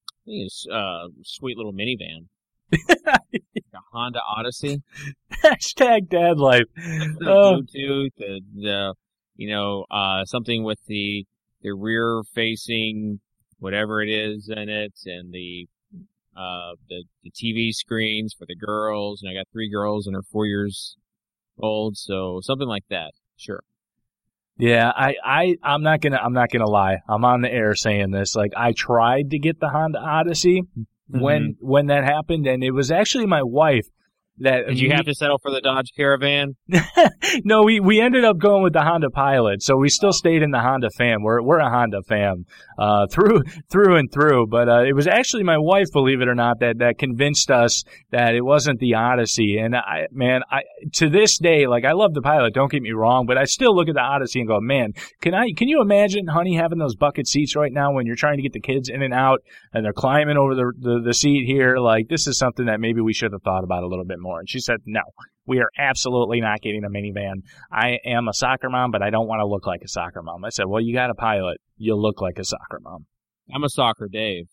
[0.09, 2.27] I think It's a uh, sweet little minivan.
[2.71, 4.83] The Honda Odyssey.
[5.33, 6.65] Hashtag dad life.
[6.77, 7.63] The oh.
[7.63, 8.95] Bluetooth, the, the
[9.37, 11.25] you know, uh, something with the
[11.63, 13.21] the rear facing
[13.59, 15.67] whatever it is in it, and the
[16.37, 19.23] uh, the the TV screens for the girls.
[19.23, 20.97] And I got three girls, and they're four years
[21.59, 23.13] old, so something like that.
[23.37, 23.63] Sure.
[24.61, 26.99] Yeah, I, I, I'm not gonna, I'm not gonna lie.
[27.09, 28.35] I'm on the air saying this.
[28.35, 30.63] Like, I tried to get the Honda Odyssey,
[31.11, 31.23] Mm-hmm.
[31.61, 33.89] when that happened, and it was actually my wife
[34.41, 36.57] that Did you have to settle for the Dodge Caravan?
[37.45, 40.51] no, we, we ended up going with the Honda Pilot, so we still stayed in
[40.51, 41.23] the Honda fam.
[41.23, 42.45] We're we're a Honda fam
[42.79, 44.47] uh, through through and through.
[44.47, 47.85] But uh, it was actually my wife, believe it or not, that that convinced us
[48.11, 49.59] that it wasn't the Odyssey.
[49.59, 50.63] And I, man, I
[50.95, 52.55] to this day, like I love the Pilot.
[52.55, 55.35] Don't get me wrong, but I still look at the Odyssey and go, man, can
[55.35, 58.43] I can you imagine, honey, having those bucket seats right now when you're trying to
[58.43, 59.41] get the kids in and out
[59.73, 61.79] and they're climbing over the the, the seat here?
[61.79, 64.28] Like this is something that maybe we should have thought about a little bit more.
[64.37, 65.03] And she said, no.
[65.47, 67.43] We are absolutely not getting a minivan.
[67.73, 70.45] I am a soccer mom, but I don't want to look like a soccer mom.
[70.45, 71.59] I said, well, you got a pilot.
[71.79, 73.07] You'll look like a soccer mom.
[73.55, 74.47] I'm a soccer Dave.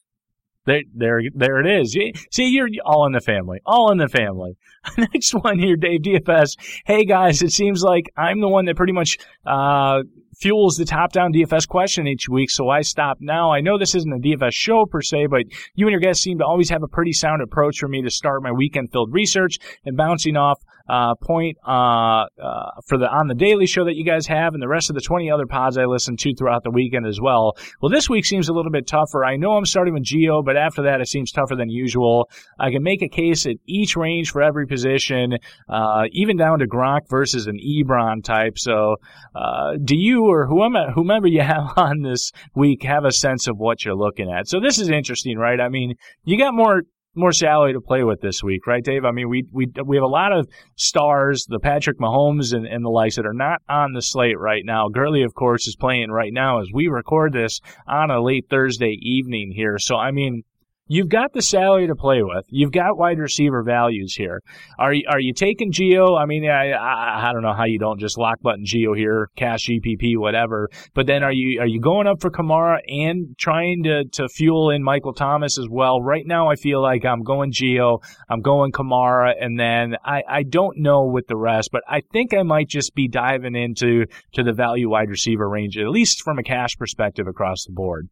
[0.66, 1.98] There, there, there it is.
[2.32, 3.60] See, you're all in the family.
[3.66, 4.58] All in the family.
[4.98, 6.58] Next one here, Dave DFS.
[6.86, 10.02] Hey guys, it seems like I'm the one that pretty much uh,
[10.38, 13.52] fuels the top-down DFS question each week, so I stop now.
[13.52, 15.44] I know this isn't a DFS show per se, but
[15.76, 18.10] you and your guests seem to always have a pretty sound approach for me to
[18.10, 23.34] start my weekend-filled research and bouncing off uh, point uh, uh, for the on the
[23.34, 25.86] daily show that you guys have, and the rest of the 20 other pods I
[25.86, 27.54] listen to throughout the weekend as well.
[27.82, 29.26] Well, this week seems a little bit tougher.
[29.26, 32.30] I know I'm starting with Gio, but after that, it seems tougher than usual.
[32.60, 36.68] I can make a case at each range for every position, uh, even down to
[36.68, 38.60] Gronk versus an Ebron type.
[38.60, 38.98] So,
[39.34, 43.58] uh, do you or whomever, whomever you have on this week have a sense of
[43.58, 44.48] what you're looking at?
[44.48, 45.60] So this is interesting, right?
[45.60, 46.84] I mean, you got more
[47.16, 49.06] more salary to play with this week, right, Dave?
[49.06, 52.84] I mean, we we we have a lot of stars, the Patrick Mahomes and, and
[52.84, 54.90] the likes that are not on the slate right now.
[54.90, 58.98] Gurley, of course, is playing right now as we record this on a late Thursday
[59.02, 59.78] evening here.
[59.80, 60.44] So, I mean,
[60.88, 62.46] You've got the salary to play with.
[62.48, 64.44] You've got wide receiver values here.
[64.78, 66.16] Are you, are you taking Gio?
[66.16, 69.32] I mean, I, I I don't know how you don't just lock button Gio here,
[69.36, 70.70] cash GPP, whatever.
[70.94, 74.70] But then are you are you going up for Kamara and trying to to fuel
[74.70, 76.04] in Michael Thomas as well?
[76.04, 80.44] Right now, I feel like I'm going Gio, I'm going Kamara, and then I I
[80.44, 84.44] don't know with the rest, but I think I might just be diving into to
[84.44, 88.08] the value wide receiver range, at least from a cash perspective across the board.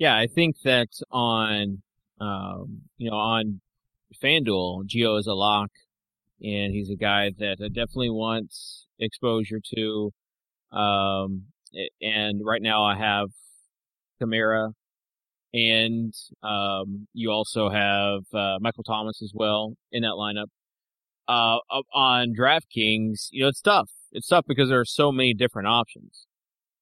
[0.00, 1.82] Yeah, I think that on,
[2.22, 3.60] um, you know, on
[4.22, 5.68] FanDuel, Gio is a lock,
[6.42, 10.10] and he's a guy that I definitely wants exposure to.
[10.72, 11.42] Um,
[12.00, 13.28] and right now I have
[14.22, 14.72] Kamara,
[15.52, 20.46] and um, you also have uh, Michael Thomas as well in that lineup.
[21.28, 21.58] Uh,
[21.92, 23.90] on DraftKings, you know, it's tough.
[24.12, 26.26] It's tough because there are so many different options.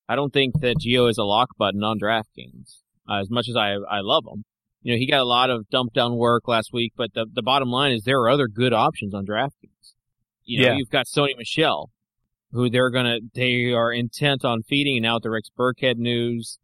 [0.09, 3.57] I don't think that Gio is a lock button on DraftKings uh, as much as
[3.57, 4.44] I I love him.
[4.83, 7.42] You know, he got a lot of dump down work last week, but the the
[7.42, 9.94] bottom line is there are other good options on DraftKings.
[10.44, 10.77] You know, Yeah.
[10.77, 11.90] you've got Sony Michel,
[12.53, 16.59] who they're gonna they are intent on feeding, and now with the Rex Burkhead news,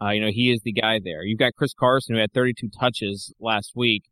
[0.00, 1.22] uh, you know, he is the guy there.
[1.24, 4.04] You've got Chris Carson who had 32 touches last week,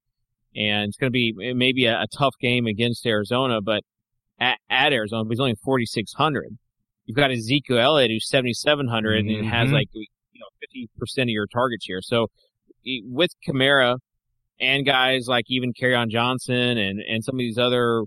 [0.55, 3.83] and it's gonna be maybe a, a tough game against Arizona, but
[4.39, 6.59] at, at Arizona, but he's only 4,600.
[7.07, 9.89] You've got Ezekiel Elliott who's 7,700 and has like
[10.37, 12.03] you know 50% of your target share.
[12.03, 12.29] So
[13.05, 13.99] with Kamara
[14.61, 18.05] and guys like even on Johnson and and some of these other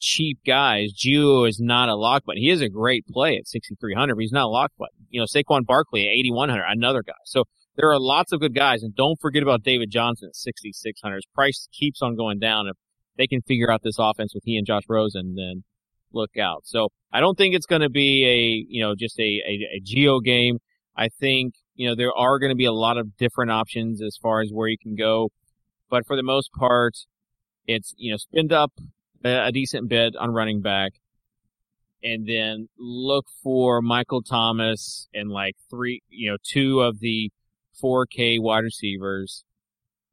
[0.00, 2.40] cheap guys, Gio is not a lock button.
[2.40, 5.06] He is a great play at 6,300, but he's not a lock button.
[5.10, 7.14] You know, Saquon Barkley at 8,100, another guy.
[7.24, 7.44] So
[7.76, 11.16] there are lots of good guys, and don't forget about David Johnson at 6,600.
[11.16, 12.68] His price keeps on going down.
[12.68, 12.76] If
[13.16, 15.64] they can figure out this offense with he and Josh Rosen, then
[16.12, 16.62] look out.
[16.64, 19.80] So I don't think it's going to be a, you know, just a, a, a
[19.80, 20.58] Gio game.
[20.98, 24.18] I think, you know, there are going to be a lot of different options as
[24.20, 25.30] far as where you can go.
[25.88, 26.96] But for the most part,
[27.68, 28.72] it's, you know, spend up
[29.24, 30.94] a, decent bit on running back
[32.02, 37.30] and then look for Michael Thomas and like three, you know, two of the
[37.82, 39.44] 4K wide receivers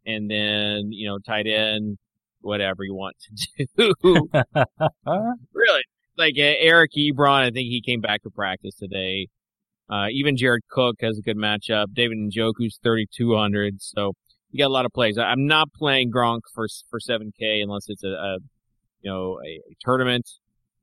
[0.06, 1.98] and then, you know, tight end,
[2.42, 3.16] whatever you want
[3.58, 3.94] to do.
[5.52, 5.84] really,
[6.16, 9.30] like Eric Ebron, I think he came back to practice today.
[9.90, 11.94] Uh, even Jared Cook has a good matchup.
[11.94, 13.82] David Njoku's 3,200.
[13.82, 14.14] So
[14.52, 15.18] you got a lot of plays.
[15.18, 18.38] I'm not playing Gronk for for 7K unless it's a, a
[19.02, 20.28] you know a, a tournament.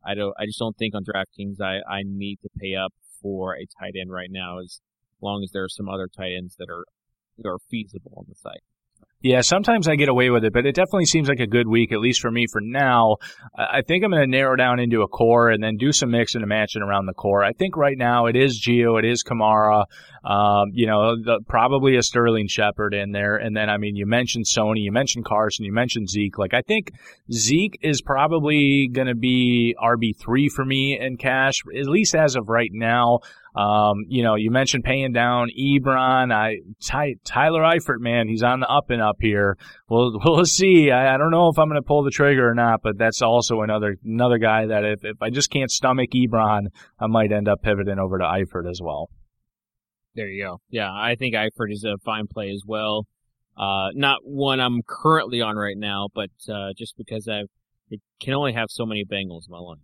[0.04, 0.34] I don't.
[0.38, 3.94] I just don't think on DraftKings I I need to pay up for a tight
[4.00, 4.58] end right now.
[4.58, 4.80] As
[5.20, 6.84] long as there are some other tight ends that are
[7.38, 8.62] that are feasible on the site.
[9.22, 11.92] Yeah, sometimes I get away with it, but it definitely seems like a good week,
[11.92, 13.18] at least for me for now.
[13.56, 16.42] I think I'm going to narrow down into a core and then do some mixing
[16.42, 17.44] and matching around the core.
[17.44, 19.85] I think right now it is Gio, it is Kamara,
[20.24, 23.37] um, you know, the, probably a Sterling Shepard in there.
[23.37, 26.37] And then, I mean, you mentioned Sony, you mentioned Carson, you mentioned Zeke.
[26.37, 26.90] Like, I think
[27.32, 32.48] Zeke is probably going to be RB3 for me in cash, at least as of
[32.48, 33.20] right now.
[33.54, 36.32] Um, you know, you mentioned paying down Ebron.
[36.32, 39.58] I Ty, Tyler Eifert, man, he's on the up and up here.
[39.88, 40.90] We'll we'll see.
[40.90, 43.20] I, I don't know if I'm going to pull the trigger or not, but that's
[43.20, 47.48] also another another guy that if if I just can't stomach Ebron, I might end
[47.48, 49.10] up pivoting over to Eifert as well.
[50.14, 50.60] There you go.
[50.70, 53.06] Yeah, I think Eifert is a fine play as well.
[53.56, 58.54] Uh, not one I'm currently on right now, but uh, just because it can only
[58.54, 59.80] have so many Bengals in my line.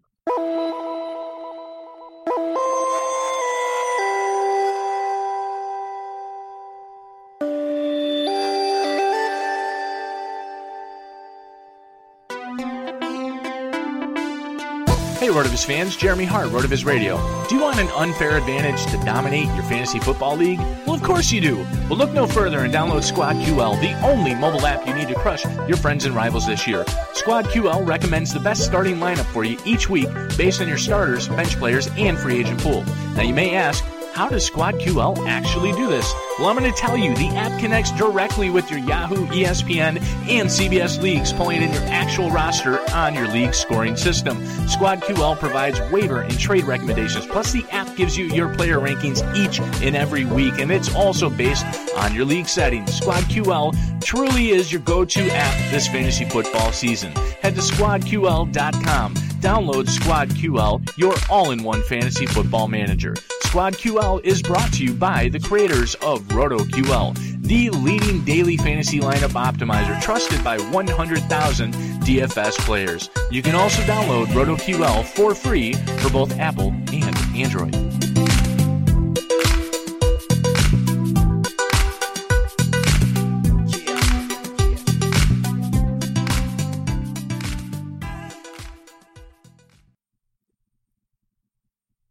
[15.49, 17.17] Hey, his fans, Jeremy Hart, Rotoviz Radio.
[17.49, 20.59] Do you want an unfair advantage to dominate your fantasy football league?
[20.59, 21.57] Well, of course you do.
[21.89, 25.15] Well, look no further and download Squad QL, the only mobile app you need to
[25.15, 26.85] crush your friends and rivals this year.
[27.15, 31.29] Squad QL recommends the best starting lineup for you each week based on your starters,
[31.29, 32.85] bench players, and free agent pool.
[33.15, 33.83] Now, you may ask,
[34.19, 36.13] how does Squad QL actually do this?
[36.41, 37.15] Well, I'm going to tell you.
[37.15, 42.29] The app connects directly with your Yahoo, ESPN, and CBS leagues, pulling in your actual
[42.29, 44.45] roster on your league scoring system.
[44.67, 49.23] Squad QL provides waiver and trade recommendations, plus the app gives you your player rankings
[49.37, 51.65] each and every week, and it's also based
[51.97, 52.93] on your league settings.
[52.93, 57.13] Squad QL truly is your go-to app this fantasy football season.
[57.41, 59.15] Head to squadql.com.
[59.15, 63.15] Download Squad QL, your all-in-one fantasy football manager.
[63.49, 69.01] Squad QL is brought to you by the creators of RotoQL, the leading daily fantasy
[69.01, 73.09] lineup optimizer trusted by 100,000 DFS players.
[73.31, 78.08] You can also download RotoQL for free for both Apple and Android.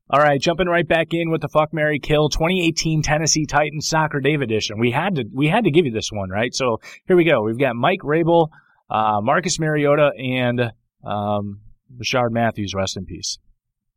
[0.10, 4.22] All right, jumping right back in with the fuck Mary Kill 2018 Tennessee Titans Soccer
[4.22, 4.80] Dave edition.
[4.80, 6.56] We had to we had to give you this one, right?
[6.56, 7.42] So here we go.
[7.42, 8.48] We've got Mike Vrabel,
[8.90, 10.72] uh, Marcus Mariota, and
[11.04, 11.60] um,
[12.02, 12.74] Rishard Matthews.
[12.74, 13.38] Rest in peace.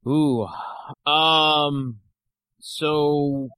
[0.05, 0.49] Ooh,
[1.07, 2.01] um,
[2.59, 3.51] so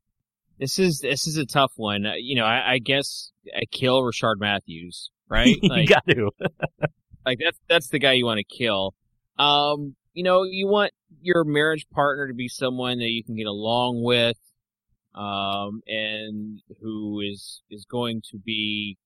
[0.58, 2.04] this is this is a tough one.
[2.04, 5.56] Uh, you know, I, I guess I kill Rishard Matthews, right?
[5.62, 6.30] Like, you got to.
[7.24, 8.94] like that's that's the guy you want to kill.
[9.38, 13.46] Um, you know, you want your marriage partner to be someone that you can get
[13.46, 14.38] along with,
[15.14, 18.96] um, and who is is going to be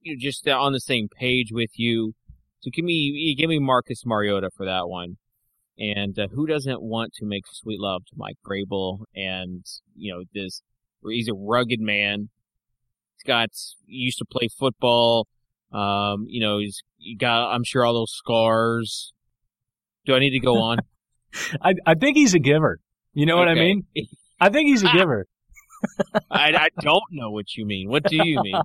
[0.00, 2.14] you know, just on the same page with you.
[2.60, 5.16] So give me give me Marcus Mariota for that one.
[5.76, 9.00] And uh, who doesn't want to make sweet love to Mike Vrabel?
[9.14, 9.64] And
[9.96, 10.62] you know this,
[11.02, 12.28] he's a rugged man.
[13.16, 13.48] He's got
[13.86, 15.26] he used to play football.
[15.72, 19.13] Um, you know he's he got I'm sure all those scars.
[20.06, 20.78] Do I need to go on?
[21.60, 22.80] I I think he's a giver.
[23.12, 23.86] You know what I mean?
[24.40, 25.26] I think he's a giver.
[26.30, 27.88] I, I don't know what you mean.
[27.88, 28.56] What do you mean?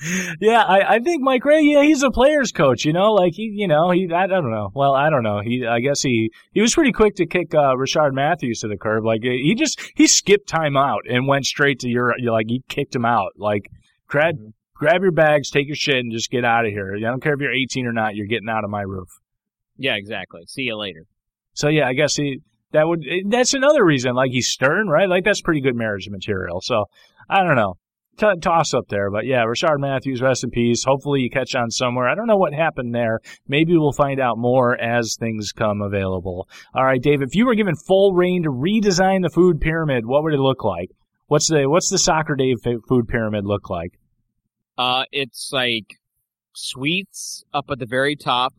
[0.40, 3.44] yeah, I, I think Mike Ray, yeah, he's a player's coach, you know, like he,
[3.54, 4.70] you know, he, I, I don't know.
[4.74, 5.40] Well, I don't know.
[5.40, 8.76] He, I guess he, he was pretty quick to kick, uh, Rishard Matthews to the
[8.76, 9.04] curb.
[9.04, 13.04] Like he just, he skipped timeout and went straight to your, like he kicked him
[13.04, 13.32] out.
[13.36, 13.70] Like
[14.06, 14.50] grab, mm-hmm.
[14.74, 16.94] grab your bags, take your shit and just get out of here.
[16.96, 19.08] I don't care if you're 18 or not, you're getting out of my roof.
[19.78, 20.42] Yeah, exactly.
[20.46, 21.04] See you later.
[21.54, 22.40] So yeah, I guess he,
[22.72, 24.14] that would, that's another reason.
[24.14, 25.08] Like he's stern, right?
[25.08, 26.60] Like that's pretty good marriage material.
[26.60, 26.84] So
[27.28, 27.76] I don't know
[28.18, 29.10] t- toss up there.
[29.10, 30.84] But yeah, Rishard Matthews, rest in peace.
[30.84, 32.08] Hopefully you catch on somewhere.
[32.08, 33.20] I don't know what happened there.
[33.46, 36.48] Maybe we'll find out more as things come available.
[36.74, 40.22] All right, Dave, if you were given full rein to redesign the food pyramid, what
[40.24, 40.90] would it look like?
[41.28, 43.98] What's the what's the soccer Dave food pyramid look like?
[44.76, 45.96] Uh, it's like
[46.54, 48.54] sweets up at the very top,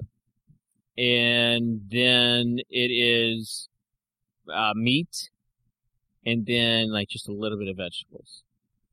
[0.99, 3.69] and then it is
[4.53, 5.29] uh, meat,
[6.25, 8.43] and then like just a little bit of vegetables.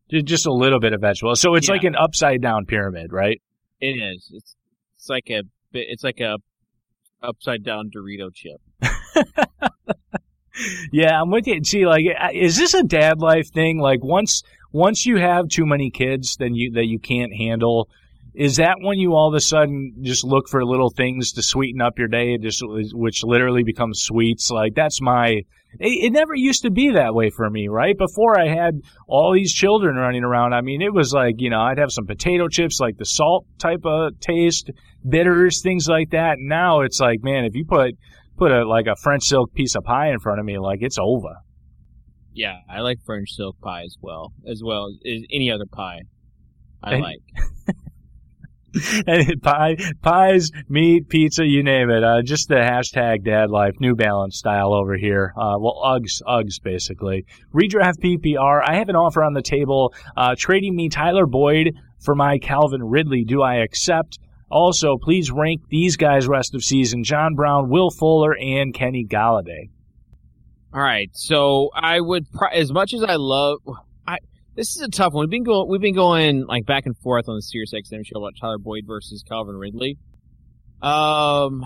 [0.09, 1.41] Just a little bit of vegetables.
[1.41, 1.75] So it's yeah.
[1.75, 3.43] like an upside down pyramid, right?
[3.81, 4.31] It is.
[4.33, 4.55] It's
[4.97, 5.43] it's like a
[5.73, 6.37] it's like a
[7.23, 8.61] upside down Dorito chip.
[10.93, 11.63] yeah, I'm with you.
[11.65, 13.79] See, like, is this a dad life thing?
[13.79, 17.89] Like, once once you have too many kids, then you that you can't handle.
[18.37, 21.81] Is that when you all of a sudden just look for little things to sweeten
[21.81, 24.51] up your day, just which literally becomes sweets?
[24.51, 25.43] Like that's my
[25.81, 27.97] it, it, never used to be that way for me, right?
[27.97, 31.61] Before I had all these children running around, I mean, it was like, you know,
[31.61, 34.71] I'd have some potato chips, like the salt type of taste,
[35.09, 36.37] bitters, things like that.
[36.39, 37.95] Now it's like, man, if you put,
[38.37, 40.99] put a, like a French silk piece of pie in front of me, like it's
[40.99, 41.37] over.
[42.33, 46.01] Yeah, I like French silk pie as well, as well as any other pie
[46.83, 47.21] I and, like.
[49.07, 52.05] and pie, pies, meat, pizza, you name it.
[52.05, 55.33] Uh, just the hashtag dad life, New Balance style over here.
[55.37, 57.25] Uh, well, Uggs, Uggs basically.
[57.55, 58.63] Redraft PPR.
[58.67, 62.83] I have an offer on the table, uh, trading me Tyler Boyd for my Calvin
[62.83, 63.25] Ridley.
[63.25, 64.19] Do I accept?
[64.51, 69.71] Also, please rank these guys rest of season: John Brown, Will Fuller, and Kenny Golladay.
[70.73, 73.59] All right, so I would, as much as I love,
[74.57, 75.25] this is a tough one.
[75.25, 78.19] We've been going, we've been going like back and forth on the Sirius XM show
[78.19, 79.99] about Tyler Boyd versus Calvin Ridley.
[80.81, 81.63] Um,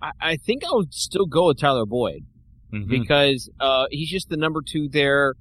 [0.00, 2.24] I, I think I would still go with Tyler Boyd
[2.72, 2.88] mm-hmm.
[2.88, 5.34] because uh, he's just the number two there,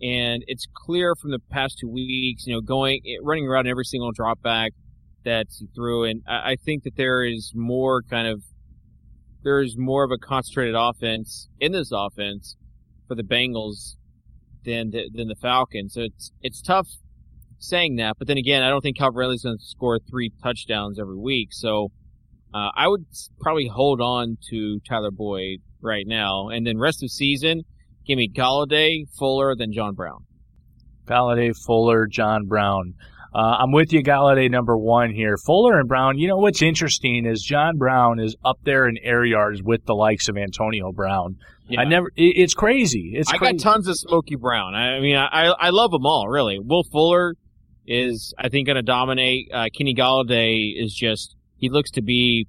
[0.00, 4.12] and it's clear from the past two weeks, you know, going running around every single
[4.12, 4.72] drop back
[5.24, 8.42] that he threw, and I, I think that there is more kind of
[9.42, 12.56] there's more of a concentrated offense in this offense
[13.08, 13.96] for the Bengals
[14.66, 15.94] than the, than the Falcons.
[15.94, 16.88] So it's it's tough
[17.58, 18.16] saying that.
[18.18, 21.48] But then again, I don't think Calvin Ridley's going to score three touchdowns every week.
[21.52, 21.92] So
[22.52, 23.06] uh, I would
[23.40, 27.62] probably hold on to Tyler Boyd right now, and then rest of season,
[28.06, 30.24] give me Golladay, Fuller, then John Brown.
[31.06, 32.94] Golladay, Fuller, John Brown.
[33.34, 35.36] Uh, I'm with you, Golladay, number one here.
[35.36, 39.24] Fuller and Brown, you know what's interesting is John Brown is up there in air
[39.24, 41.36] yards with the likes of Antonio Brown.
[41.68, 41.80] Yeah.
[41.80, 42.08] I never.
[42.16, 43.12] It, it's crazy.
[43.14, 43.54] It's I crazy.
[43.54, 44.74] got tons of Smoky Brown.
[44.74, 46.58] I, mean, I I love them all really.
[46.58, 47.34] Will Fuller
[47.86, 49.50] is I think going to dominate.
[49.52, 52.46] Uh, Kenny Golladay is just he looks to be.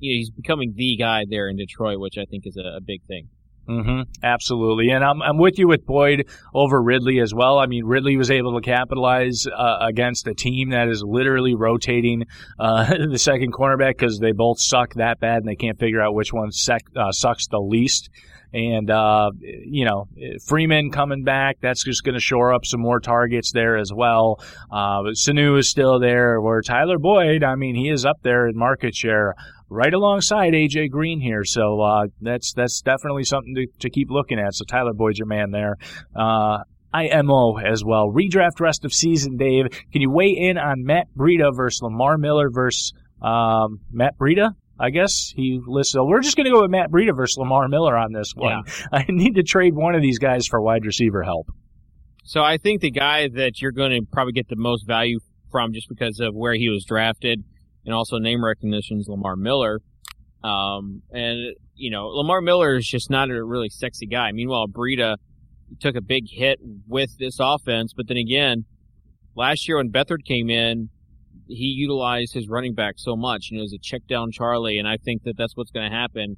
[0.00, 2.80] You know, he's becoming the guy there in Detroit, which I think is a, a
[2.80, 3.28] big thing.
[3.68, 4.02] Mm-hmm.
[4.22, 7.58] Absolutely, and I'm I'm with you with Boyd over Ridley as well.
[7.58, 12.24] I mean, Ridley was able to capitalize uh, against a team that is literally rotating
[12.58, 16.14] uh, the second cornerback because they both suck that bad and they can't figure out
[16.14, 18.08] which one sec, uh, sucks the least.
[18.52, 20.08] And, uh, you know,
[20.46, 24.42] Freeman coming back, that's just going to shore up some more targets there as well.
[24.70, 28.56] Uh, Sanu is still there, where Tyler Boyd, I mean, he is up there in
[28.56, 29.34] market share
[29.68, 31.44] right alongside AJ Green here.
[31.44, 34.54] So uh, that's that's definitely something to, to keep looking at.
[34.54, 35.76] So Tyler Boyd's your man there.
[36.16, 36.58] Uh,
[36.92, 38.10] IMO as well.
[38.10, 39.66] Redraft rest of season, Dave.
[39.92, 44.52] Can you weigh in on Matt Breida versus Lamar Miller versus um, Matt Breida?
[44.78, 45.92] I guess he lists.
[45.92, 48.62] So we're just going to go with Matt Breida versus Lamar Miller on this one.
[48.66, 48.86] Yeah.
[48.92, 51.48] I need to trade one of these guys for wide receiver help.
[52.24, 55.18] So I think the guy that you're going to probably get the most value
[55.50, 57.42] from just because of where he was drafted
[57.84, 59.80] and also name recognition is Lamar Miller.
[60.44, 64.30] Um, and you know, Lamar Miller is just not a really sexy guy.
[64.32, 65.16] Meanwhile, Breida
[65.80, 68.64] took a big hit with this offense, but then again,
[69.34, 70.90] last year when Beathard came in,
[71.48, 73.48] he utilized his running back so much.
[73.50, 75.96] You know, as a check down Charlie, and I think that that's what's going to
[75.96, 76.36] happen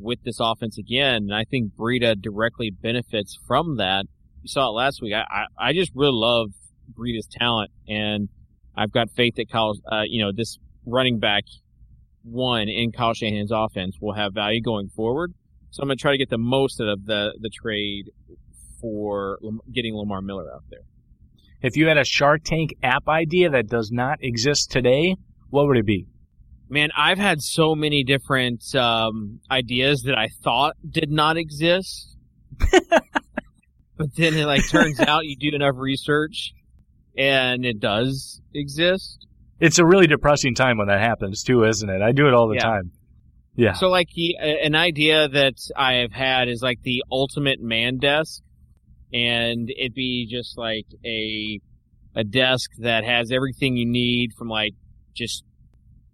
[0.00, 1.24] with this offense again.
[1.24, 4.06] And I think Breida directly benefits from that.
[4.42, 5.14] You saw it last week.
[5.14, 6.50] I, I, I just really love
[6.92, 8.28] Breida's talent, and
[8.76, 11.44] I've got faith that Kyle, uh, you know, this running back
[12.22, 15.32] one in Kyle Shanahan's offense will have value going forward.
[15.70, 18.10] So I'm going to try to get the most out of the, the trade
[18.80, 19.38] for
[19.72, 20.80] getting Lamar Miller out there.
[21.62, 25.16] If you had a Shark Tank app idea that does not exist today,
[25.50, 26.06] what would it be?
[26.68, 32.16] Man, I've had so many different um, ideas that I thought did not exist.
[33.96, 36.52] but then it like turns out you do enough research
[37.16, 39.26] and it does exist.
[39.58, 42.02] It's a really depressing time when that happens too, isn't it?
[42.02, 42.62] I do it all the yeah.
[42.62, 42.90] time.
[43.54, 43.72] Yeah.
[43.72, 48.42] So like he, an idea that I have had is like the ultimate man desk,
[49.12, 51.60] and it'd be just like a
[52.14, 54.72] a desk that has everything you need from like
[55.14, 55.44] just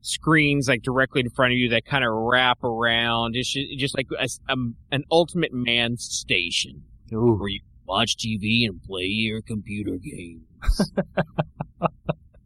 [0.01, 3.37] screens like directly in front of you that kind of wrap around.
[3.37, 6.83] It's just, just like a, a, um, an ultimate man station
[7.13, 7.37] Ooh.
[7.39, 10.93] where you watch TV and play your computer games.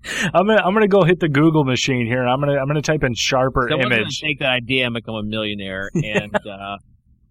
[0.34, 2.26] I'm gonna I'm gonna go hit the Google machine here.
[2.26, 4.20] I'm gonna I'm gonna type in sharper Someone's image.
[4.20, 6.76] take that idea and become a millionaire, and uh,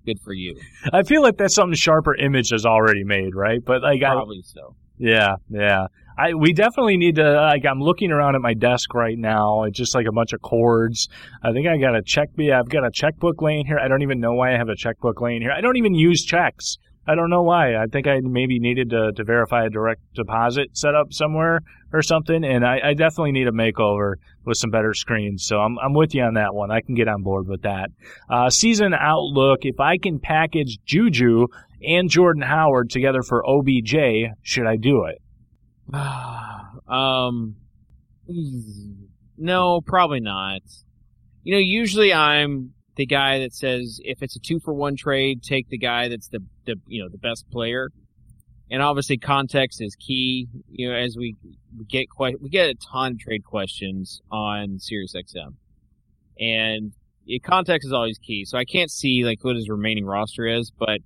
[0.06, 0.60] good for you.
[0.93, 3.64] I feel like that's something sharper image has already made, right?
[3.64, 4.76] But like probably I, so.
[4.97, 5.88] Yeah, yeah.
[6.18, 9.64] I we definitely need to like I'm looking around at my desk right now.
[9.64, 11.10] It's just like a bunch of cords.
[11.43, 13.78] I think I got a check yeah, I've got a checkbook laying here.
[13.78, 15.51] I don't even know why I have a checkbook laying here.
[15.51, 16.78] I don't even use checks.
[17.08, 17.76] I don't know why.
[17.76, 21.62] I think I maybe needed to, to verify a direct deposit setup somewhere
[21.93, 25.45] or something, and I, I definitely need a makeover with some better screens.
[25.45, 26.72] So I'm, I'm with you on that one.
[26.72, 27.91] I can get on board with that.
[28.30, 31.47] Uh, season outlook, if I can package Juju
[31.86, 33.95] and Jordan Howard together for OBJ,
[34.41, 35.22] should I do it?
[36.88, 37.56] um,
[39.38, 40.62] no, probably not.
[41.43, 45.43] You know, usually I'm the guy that says if it's a two for one trade,
[45.43, 47.89] take the guy that's the, the you know the best player.
[48.72, 50.47] and obviously context is key.
[50.70, 51.36] You know, as we
[51.89, 55.53] get que- we get a ton of trade questions on SiriusXM,
[56.39, 56.91] and
[57.26, 58.45] yeah, context is always key.
[58.45, 60.99] So I can't see like what his remaining roster is, but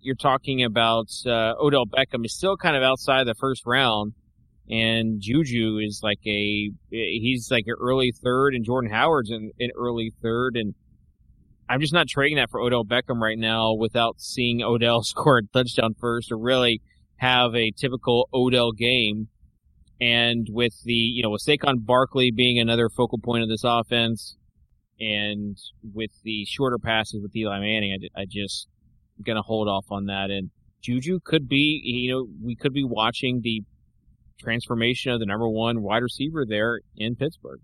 [0.00, 4.14] you're talking about uh, Odell Beckham is still kind of outside the first round,
[4.70, 9.70] and Juju is like a he's like an early third, and Jordan Howard's an, an
[9.76, 10.74] early third, and
[11.70, 15.42] I'm just not trading that for Odell Beckham right now without seeing Odell score a
[15.46, 16.82] touchdown first or really
[17.16, 19.28] have a typical Odell game.
[20.00, 24.36] And with the, you know, with Saquon Barkley being another focal point of this offense
[24.98, 25.56] and
[25.94, 28.66] with the shorter passes with Eli Manning, I, I just
[29.24, 30.30] going to hold off on that.
[30.30, 30.50] And
[30.82, 33.62] Juju could be, you know, we could be watching the
[34.40, 37.60] transformation of the number one wide receiver there in Pittsburgh.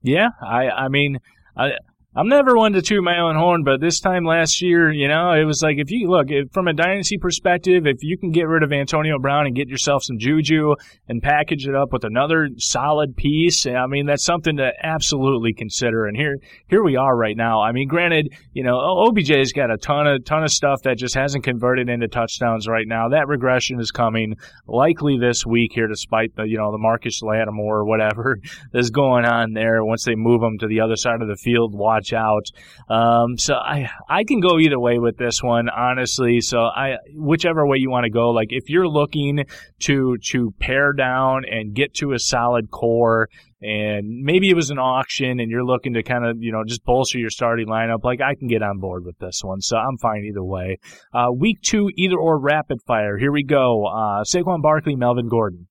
[0.00, 1.18] Yeah, I, I mean,
[1.56, 1.72] I,
[2.14, 5.32] I'm never one to toot my own horn, but this time last year, you know,
[5.32, 8.48] it was like if you look if, from a dynasty perspective, if you can get
[8.48, 10.74] rid of Antonio Brown and get yourself some juju
[11.08, 16.04] and package it up with another solid piece, I mean, that's something to absolutely consider.
[16.04, 16.36] And here,
[16.68, 17.62] here we are right now.
[17.62, 21.14] I mean, granted, you know, OBJ's got a ton of ton of stuff that just
[21.14, 23.08] hasn't converted into touchdowns right now.
[23.08, 24.36] That regression is coming
[24.66, 28.38] likely this week here, despite the you know the Marcus Lattimore or whatever
[28.74, 29.82] is going on there.
[29.82, 32.46] Once they move him to the other side of the field, watch watch out.
[32.88, 36.40] Um, so I I can go either way with this one, honestly.
[36.40, 38.30] So I whichever way you want to go.
[38.30, 39.44] Like if you're looking
[39.80, 43.28] to to pare down and get to a solid core,
[43.60, 46.84] and maybe it was an auction and you're looking to kind of, you know, just
[46.84, 49.60] bolster your starting lineup, like I can get on board with this one.
[49.60, 50.78] So I'm fine either way.
[51.12, 53.18] Uh, week two, either or rapid fire.
[53.18, 53.86] Here we go.
[53.86, 55.68] Uh, Saquon Barkley, Melvin Gordon.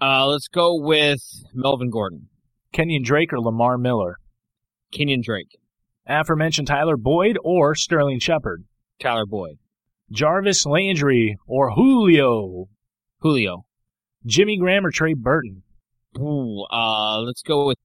[0.00, 1.20] Uh, let's go with
[1.54, 2.28] Melvin Gordon.
[2.72, 4.18] Kenyon Drake or Lamar Miller?
[4.96, 5.58] Kenyon Drake.
[6.06, 8.64] Aforementioned Tyler Boyd or Sterling Shepard?
[8.98, 9.58] Tyler Boyd.
[10.10, 12.68] Jarvis Landry or Julio?
[13.18, 13.66] Julio.
[14.24, 15.62] Jimmy Graham or Trey Burton?
[16.18, 17.78] Ooh, uh, let's go with.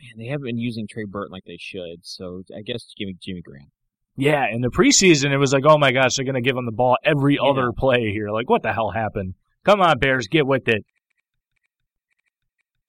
[0.00, 3.16] Man, they haven't been using Trey Burton like they should, so I guess give me
[3.20, 3.72] Jimmy Graham.
[4.14, 6.66] Yeah, in the preseason, it was like, oh my gosh, they're going to give him
[6.66, 7.48] the ball every yeah.
[7.48, 8.30] other play here.
[8.30, 9.34] Like, what the hell happened?
[9.64, 10.84] Come on, Bears, get with it.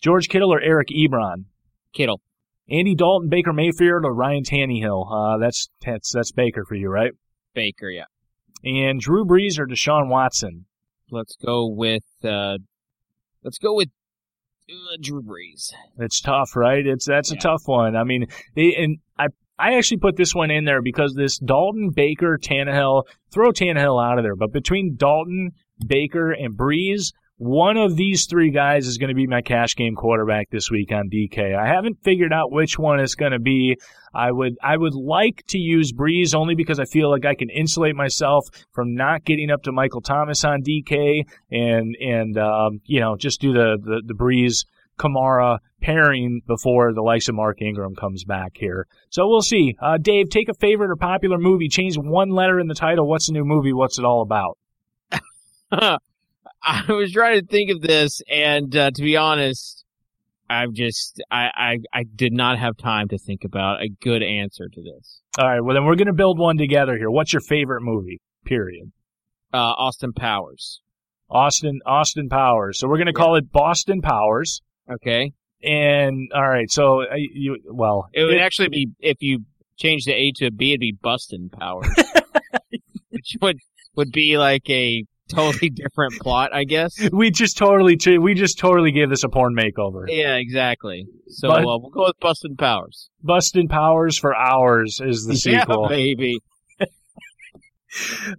[0.02, 1.46] George Kittle or Eric Ebron?
[1.94, 2.22] Kittle.
[2.70, 5.08] Andy Dalton, Baker Mayfield, or Ryan Tannehill?
[5.12, 7.12] Uh, that's that's that's Baker for you, right?
[7.54, 8.06] Baker, yeah.
[8.64, 10.66] And Drew Brees or Deshaun Watson?
[11.12, 12.58] Let's go with uh,
[13.44, 13.90] let's go with
[14.70, 15.74] uh, Drew Brees.
[15.98, 16.86] It's tough, right?
[16.86, 17.38] It's that's yeah.
[17.38, 17.96] a tough one.
[17.96, 21.90] I mean, they, and I I actually put this one in there because this Dalton,
[21.94, 25.52] Baker, Tannehill, throw Tannehill out of there, but between Dalton,
[25.86, 29.96] Baker, and Brees, one of these three guys is going to be my cash game
[29.96, 31.58] quarterback this week on DK.
[31.58, 33.78] I haven't figured out which one it's going to be.
[34.14, 37.50] I would I would like to use Brees only because I feel like I can
[37.50, 43.00] insulate myself from not getting up to Michael Thomas on DK and and um, you
[43.00, 44.66] know just do the the, the Brees
[45.00, 48.86] Kamara pairing before the likes of Mark Ingram comes back here.
[49.12, 49.78] So we'll see.
[49.82, 53.08] Uh, Dave, take a favorite or popular movie, change one letter in the title.
[53.08, 53.72] What's the new movie?
[53.72, 54.58] What's it all about?
[56.64, 59.86] I was trying to think of this, and uh, to be honest,
[60.50, 64.68] I've just I, I I did not have time to think about a good answer
[64.68, 65.22] to this.
[65.38, 67.10] All right, well then we're gonna build one together here.
[67.10, 68.20] What's your favorite movie?
[68.46, 68.92] Period.
[69.54, 70.82] Uh, Austin Powers.
[71.30, 72.80] Austin Austin Powers.
[72.80, 74.62] So we're gonna call it Boston Powers.
[74.92, 75.34] Okay.
[75.62, 79.46] And all right, so uh, you well, it would it, actually be if you
[79.78, 81.90] change the A to a B, it'd be Bustin Powers,
[83.10, 83.60] which would
[83.96, 85.06] would be like a
[85.36, 86.96] totally different plot, I guess.
[87.12, 90.06] We just totally we just totally gave this a porn makeover.
[90.08, 91.08] Yeah, exactly.
[91.28, 93.10] So but, uh, we'll go with Bustin' Powers.
[93.22, 95.88] Bustin' Powers for hours is the sequel.
[95.90, 96.40] Yeah, baby.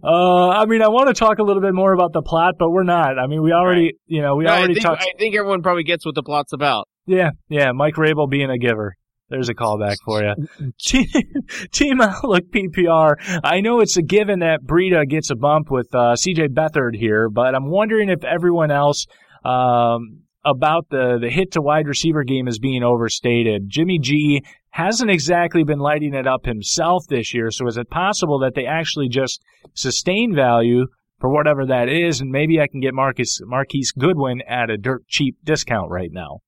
[0.03, 2.69] uh, I mean, I want to talk a little bit more about the plot, but
[2.69, 3.17] we're not.
[3.17, 3.95] I mean, we already, right.
[4.07, 5.01] you know, we no, already I think, talked.
[5.01, 6.87] I think everyone probably gets what the plot's about.
[7.05, 7.71] Yeah, yeah.
[7.71, 8.95] Mike Vrabel being a giver.
[9.31, 10.35] There's a callback for you.
[11.71, 13.39] Team Outlook PPR.
[13.43, 17.29] I know it's a given that Breida gets a bump with uh, CJ Beathard here,
[17.29, 19.07] but I'm wondering if everyone else
[19.45, 23.69] um, about the, the hit to wide receiver game is being overstated.
[23.69, 28.39] Jimmy G hasn't exactly been lighting it up himself this year, so is it possible
[28.39, 29.41] that they actually just
[29.73, 30.87] sustain value
[31.19, 35.07] for whatever that is, and maybe I can get Marcus Marquise Goodwin at a dirt
[35.07, 36.39] cheap discount right now?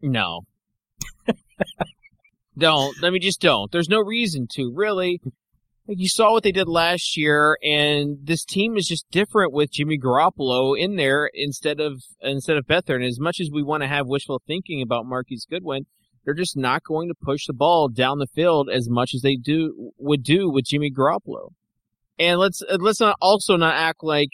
[0.00, 0.40] No.
[2.58, 2.96] Don't.
[3.02, 3.70] I mean, just don't.
[3.70, 5.20] There's no reason to, really.
[5.86, 9.98] You saw what they did last year, and this team is just different with Jimmy
[9.98, 12.96] Garoppolo in there instead of instead of Beathard.
[12.96, 15.86] And as much as we want to have wishful thinking about Marquise Goodwin,
[16.24, 19.36] they're just not going to push the ball down the field as much as they
[19.36, 21.52] do would do with Jimmy Garoppolo.
[22.18, 24.28] And let's uh, let's not also not act like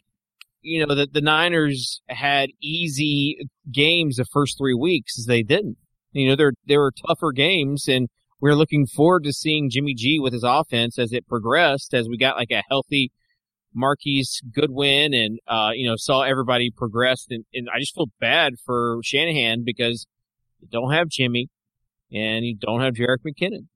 [0.65, 5.25] you know, that the Niners had easy games the first three weeks.
[5.27, 5.77] They didn't.
[6.15, 8.09] You know, there there were tougher games, and
[8.41, 12.09] we are looking forward to seeing Jimmy G with his offense as it progressed, as
[12.09, 13.13] we got like a healthy
[13.75, 17.27] Marquise Goodwin, and uh, you know, saw everybody progress.
[17.29, 20.07] And, and I just feel bad for Shanahan because
[20.61, 21.49] you don't have Jimmy,
[22.13, 23.67] and you don't have Jerick McKinnon.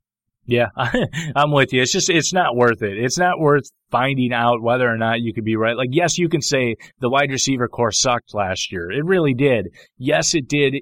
[0.46, 0.68] Yeah,
[1.36, 1.82] I'm with you.
[1.82, 2.96] It's just, it's not worth it.
[2.96, 5.76] It's not worth finding out whether or not you could be right.
[5.76, 8.90] Like, yes, you can say the wide receiver corps sucked last year.
[8.90, 9.68] It really did.
[9.98, 10.76] Yes, it did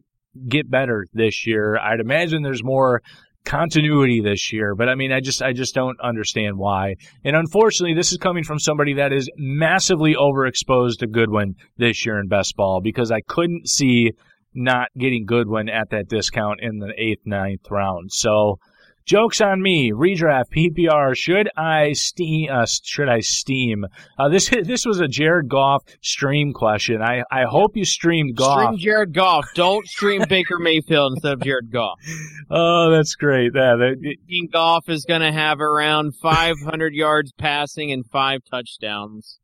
[0.48, 1.76] get better this year.
[1.76, 3.02] I'd imagine there's more
[3.44, 6.96] continuity this year, but I mean, I just, I just don't understand why.
[7.24, 12.18] And unfortunately, this is coming from somebody that is massively overexposed to Goodwin this year
[12.18, 14.12] in best ball because I couldn't see
[14.52, 18.10] not getting Goodwin at that discount in the eighth, ninth round.
[18.12, 18.58] So,
[19.06, 19.92] Jokes on me.
[19.92, 21.16] Redraft PPR.
[21.16, 22.50] Should I steam?
[22.52, 23.86] Uh, should I steam?
[24.18, 27.00] Uh, this this was a Jared Goff stream question.
[27.00, 28.62] I, I hope you streamed Goff.
[28.62, 29.46] Stream Jared Goff.
[29.54, 31.98] Don't stream Baker Mayfield instead of Jared Goff.
[32.48, 33.52] Oh, that's great.
[33.56, 39.40] Yeah, that, it, Goff is going to have around 500 yards passing and five touchdowns.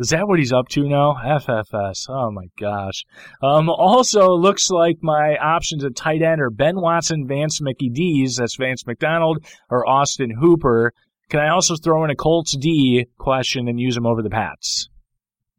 [0.00, 1.14] Is that what he's up to now?
[1.22, 2.06] FFS.
[2.08, 3.04] Oh my gosh.
[3.42, 8.56] Um, also, looks like my options at tight end are Ben Watson, Vance McDees, that's
[8.56, 10.94] Vance McDonald, or Austin Hooper.
[11.28, 14.88] Can I also throw in a Colts D question and use them over the Pats?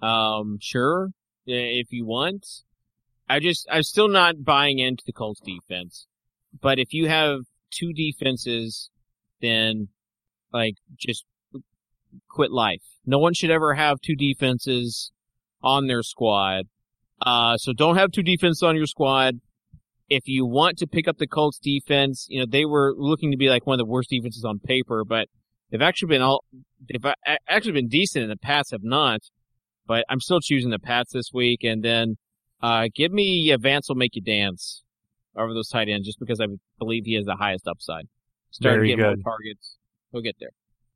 [0.02, 1.10] Um, sure,
[1.46, 2.44] if you want.
[3.30, 6.08] I just, I'm still not buying into the Colts defense.
[6.60, 8.90] But if you have two defenses,
[9.40, 9.90] then
[10.52, 11.26] like just
[12.32, 12.82] quit life.
[13.06, 15.12] No one should ever have two defenses
[15.62, 16.66] on their squad.
[17.22, 19.36] Uh, so don't have two defenses on your squad.
[20.10, 23.38] If you want to pick up the Colts defense, you know, they were looking to
[23.38, 25.28] be like one of the worst defenses on paper, but
[25.70, 26.44] they've actually been all,
[26.90, 27.14] they've
[27.48, 29.22] actually been decent and the Pats have not.
[29.88, 31.64] But I'm still choosing the Pats this week.
[31.64, 32.18] And then,
[32.62, 34.84] uh, give me Vance will make you dance
[35.36, 36.46] over those tight ends just because I
[36.78, 38.06] believe he has the highest upside.
[38.52, 39.24] Start Very getting good.
[39.24, 39.78] more targets.
[40.12, 40.52] He'll get there.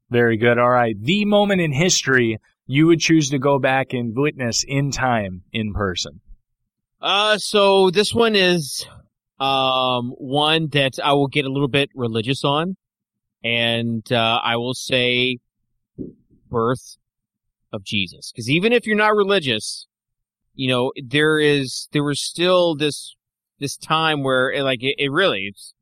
[0.09, 0.57] Very good.
[0.57, 0.95] All right.
[0.99, 2.37] The moment in history
[2.67, 6.21] you would choose to go back and witness in time in person.
[7.01, 8.87] Uh, so this one is,
[9.39, 12.75] um, one that I will get a little bit religious on.
[13.43, 15.37] And, uh, I will say
[16.49, 16.97] birth
[17.71, 18.31] of Jesus.
[18.35, 19.87] Cause even if you're not religious,
[20.55, 23.15] you know, there is, there was still this,
[23.59, 25.73] this time where like it, it really, it's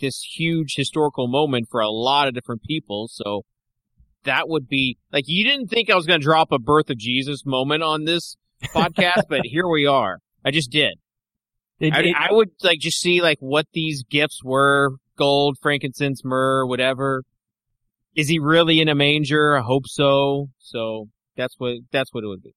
[0.00, 3.06] this huge historical moment for a lot of different people.
[3.08, 3.42] So,
[4.24, 6.98] that would be like you didn't think I was going to drop a birth of
[6.98, 8.36] Jesus moment on this
[8.74, 10.18] podcast, but here we are.
[10.44, 10.98] I just did.
[11.80, 16.22] It, I, it, I, would like just see like what these gifts were: gold, frankincense,
[16.24, 17.24] myrrh, whatever.
[18.14, 19.56] Is he really in a manger?
[19.56, 20.48] I hope so.
[20.58, 22.54] So that's what that's what it would be.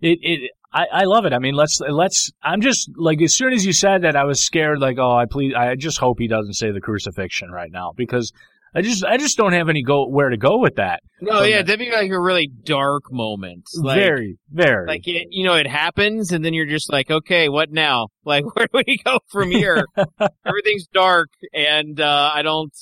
[0.00, 1.32] It it I, I love it.
[1.32, 2.30] I mean, let's let's.
[2.42, 4.80] I'm just like as soon as you said that, I was scared.
[4.80, 8.32] Like, oh, I please, I just hope he doesn't say the crucifixion right now because
[8.74, 11.00] I just I just don't have any go where to go with that.
[11.20, 13.64] No, yeah, that'd be like a really dark moment.
[13.74, 14.86] Like, very, very.
[14.86, 18.08] Like it, you know, it happens, and then you're just like, okay, what now?
[18.22, 19.84] Like, where do we go from here?
[20.46, 22.72] Everything's dark, and uh, I don't,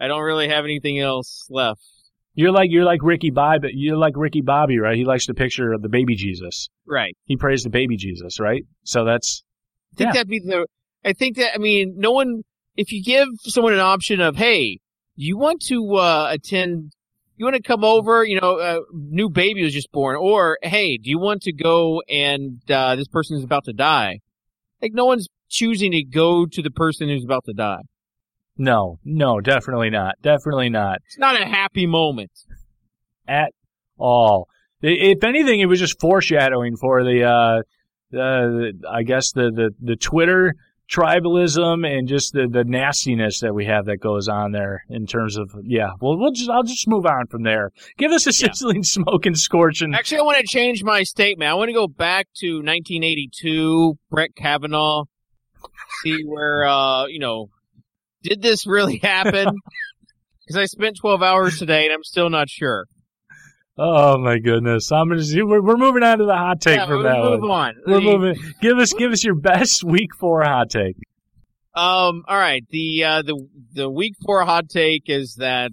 [0.00, 1.82] I don't really have anything else left.
[2.34, 3.68] You're like you're like Ricky Bobby.
[3.74, 4.96] You're like Ricky Bobby, right?
[4.96, 6.68] He likes the picture of the baby Jesus.
[6.86, 7.16] Right.
[7.26, 8.62] He prays the baby Jesus, right?
[8.82, 9.44] So that's.
[9.92, 10.12] I think yeah.
[10.14, 10.66] that'd be the.
[11.04, 12.42] I think that I mean, no one
[12.76, 14.78] if you give someone an option of, hey,
[15.16, 16.92] you want to uh, attend,
[17.36, 20.96] you want to come over, you know, a new baby was just born, or hey,
[20.96, 24.20] do you want to go and uh, this person is about to die?
[24.80, 27.82] Like no one's choosing to go to the person who's about to die.
[28.56, 30.16] No, no, definitely not.
[30.22, 30.98] Definitely not.
[31.06, 32.30] It's not a happy moment
[33.26, 33.52] at
[33.98, 34.48] all.
[34.82, 39.96] If anything, it was just foreshadowing for the, uh, uh, I guess the, the, the
[39.96, 40.54] Twitter
[40.90, 45.36] tribalism and just the, the nastiness that we have that goes on there in terms
[45.38, 47.70] of yeah well we'll just I'll just move on from there.
[47.96, 48.82] Give us a sizzling yeah.
[48.82, 51.50] smoking scorching actually I want to change my statement.
[51.50, 55.04] I want to go back to 1982 Brett Kavanaugh.
[56.02, 57.50] See where uh you know
[58.22, 59.48] did this really happen?
[60.46, 62.86] Because I spent 12 hours today and I'm still not sure
[63.82, 64.92] Oh my goodness!
[64.92, 65.22] I'm gonna.
[65.46, 67.50] We're, we're moving on to the hot take yeah, from that move one.
[67.50, 67.74] on.
[67.86, 68.36] We're moving.
[68.60, 70.96] Give us give us your best week four hot take.
[71.74, 72.22] Um.
[72.28, 72.62] All right.
[72.68, 75.72] The uh the the week four hot take is that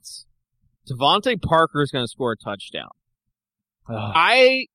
[0.89, 2.91] DeVante Parker is going to score a touchdown.
[3.89, 4.67] I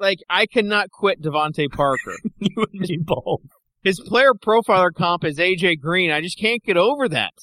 [0.00, 0.18] like.
[0.28, 2.16] I cannot quit DeVante Parker.
[2.40, 3.42] you and me both.
[3.84, 6.10] His player profiler comp is AJ Green.
[6.10, 7.34] I just can't get over that.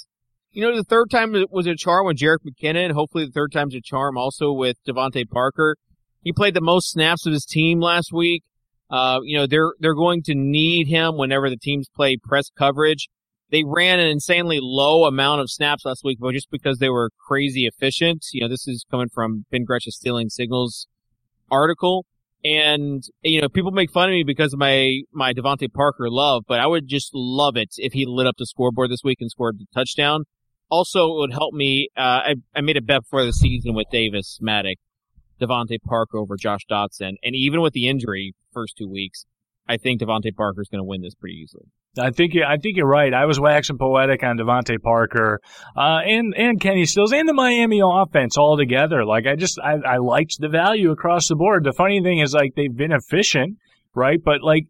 [0.53, 2.91] You know, the third time was a charm with Jerick McKinnon.
[2.91, 5.77] Hopefully, the third time's a charm also with DeVante Parker.
[6.23, 8.43] he played the most snaps of his team last week.
[8.89, 13.07] Uh, you know, they're they're going to need him whenever the teams play press coverage.
[13.49, 17.11] They ran an insanely low amount of snaps last week, but just because they were
[17.27, 18.25] crazy efficient.
[18.33, 20.87] You know, this is coming from Ben Gretch's Stealing Signals
[21.49, 22.05] article.
[22.43, 26.43] And, you know, people make fun of me because of my, my DeVante Parker love,
[26.47, 29.29] but I would just love it if he lit up the scoreboard this week and
[29.29, 30.23] scored a touchdown.
[30.71, 33.87] Also, it would help me, uh, I, I made a bet for the season with
[33.91, 34.77] Davis Mattek,
[35.41, 37.15] DeVante Parker over Josh Doctson.
[37.21, 39.25] And even with the injury first two weeks,
[39.67, 41.65] I think DeVante Parker is going to win this pretty easily.
[41.99, 43.13] I think you, I think you're right.
[43.13, 45.41] I was waxing poetic on DeVante Parker,
[45.75, 49.03] uh, and and Kenny Stills and the Miami offense all together.
[49.03, 51.65] Like I just I, I liked the value across the board.
[51.65, 53.57] The funny thing is like they've been efficient,
[53.93, 54.19] right?
[54.23, 54.67] But like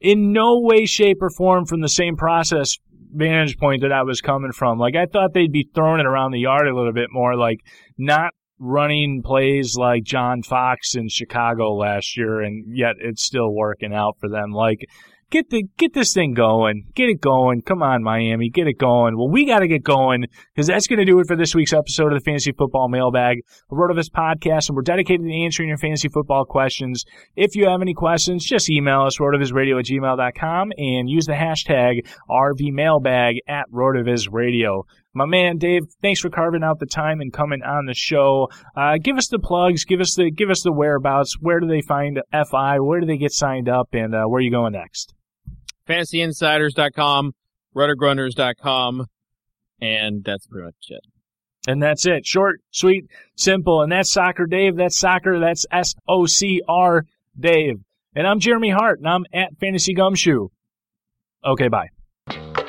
[0.00, 2.78] in no way, shape, or form from the same process
[3.12, 4.78] vantage point that I was coming from.
[4.78, 7.60] Like I thought they'd be throwing it around the yard a little bit more, like
[7.98, 13.92] not running plays like John Fox in Chicago last year, and yet it's still working
[13.92, 14.52] out for them.
[14.52, 14.86] Like
[15.32, 17.62] get the get this thing going, get it going.
[17.62, 19.16] Come on, Miami, get it going.
[19.16, 21.72] Well, we got to get going because that's going to do it for this week's
[21.72, 23.38] episode of the Fantasy Football Mailbag,
[23.70, 27.04] a Rotoviz podcast, and we're dedicated to answering your fantasy football questions.
[27.34, 32.06] If you have any questions, just email us rotovizradio at gmail.com and use the hashtag
[32.30, 34.82] RVMailbag at rotovizradio.
[35.14, 38.48] My man Dave, thanks for carving out the time and coming on the show.
[38.76, 41.36] Uh, give us the plugs, give us the give us the whereabouts.
[41.40, 42.80] Where do they find FI?
[42.80, 43.88] Where do they get signed up?
[43.92, 45.14] And uh, where are you going next?
[45.88, 47.34] fantasyinsiders.com,
[47.74, 49.06] rotogrinders.com,
[49.80, 51.00] and that's pretty much it.
[51.66, 52.26] And that's it.
[52.26, 53.06] Short, sweet,
[53.36, 53.82] simple.
[53.82, 54.76] And that's Soccer Dave.
[54.76, 55.38] That's soccer.
[55.38, 57.06] That's S O C R
[57.38, 57.80] Dave.
[58.14, 60.48] And I'm Jeremy Hart, and I'm at Fantasy Gumshoe.
[61.44, 62.61] Okay, bye.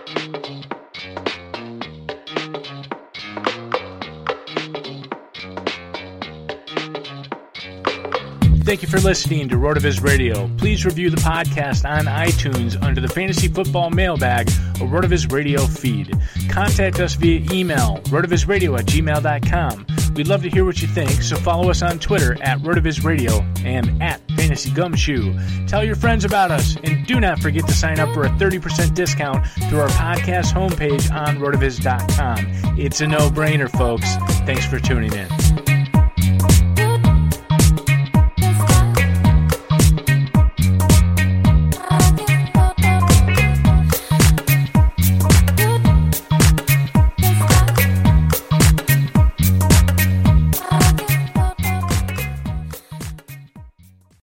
[8.73, 10.49] Thank you for listening to Rotoviz Radio.
[10.57, 14.49] Please review the podcast on iTunes under the Fantasy Football Mailbag
[14.81, 16.11] or Rotoviz Radio feed.
[16.49, 20.15] Contact us via email, rotovizradio at gmail.com.
[20.15, 23.41] We'd love to hear what you think, so follow us on Twitter at Rotoviz Radio
[23.63, 25.37] and at Fantasy Gumshoe.
[25.67, 28.95] Tell your friends about us, and do not forget to sign up for a 30%
[28.95, 32.79] discount through our podcast homepage on rotoviz.com.
[32.79, 34.15] It's a no brainer, folks.
[34.47, 35.72] Thanks for tuning in.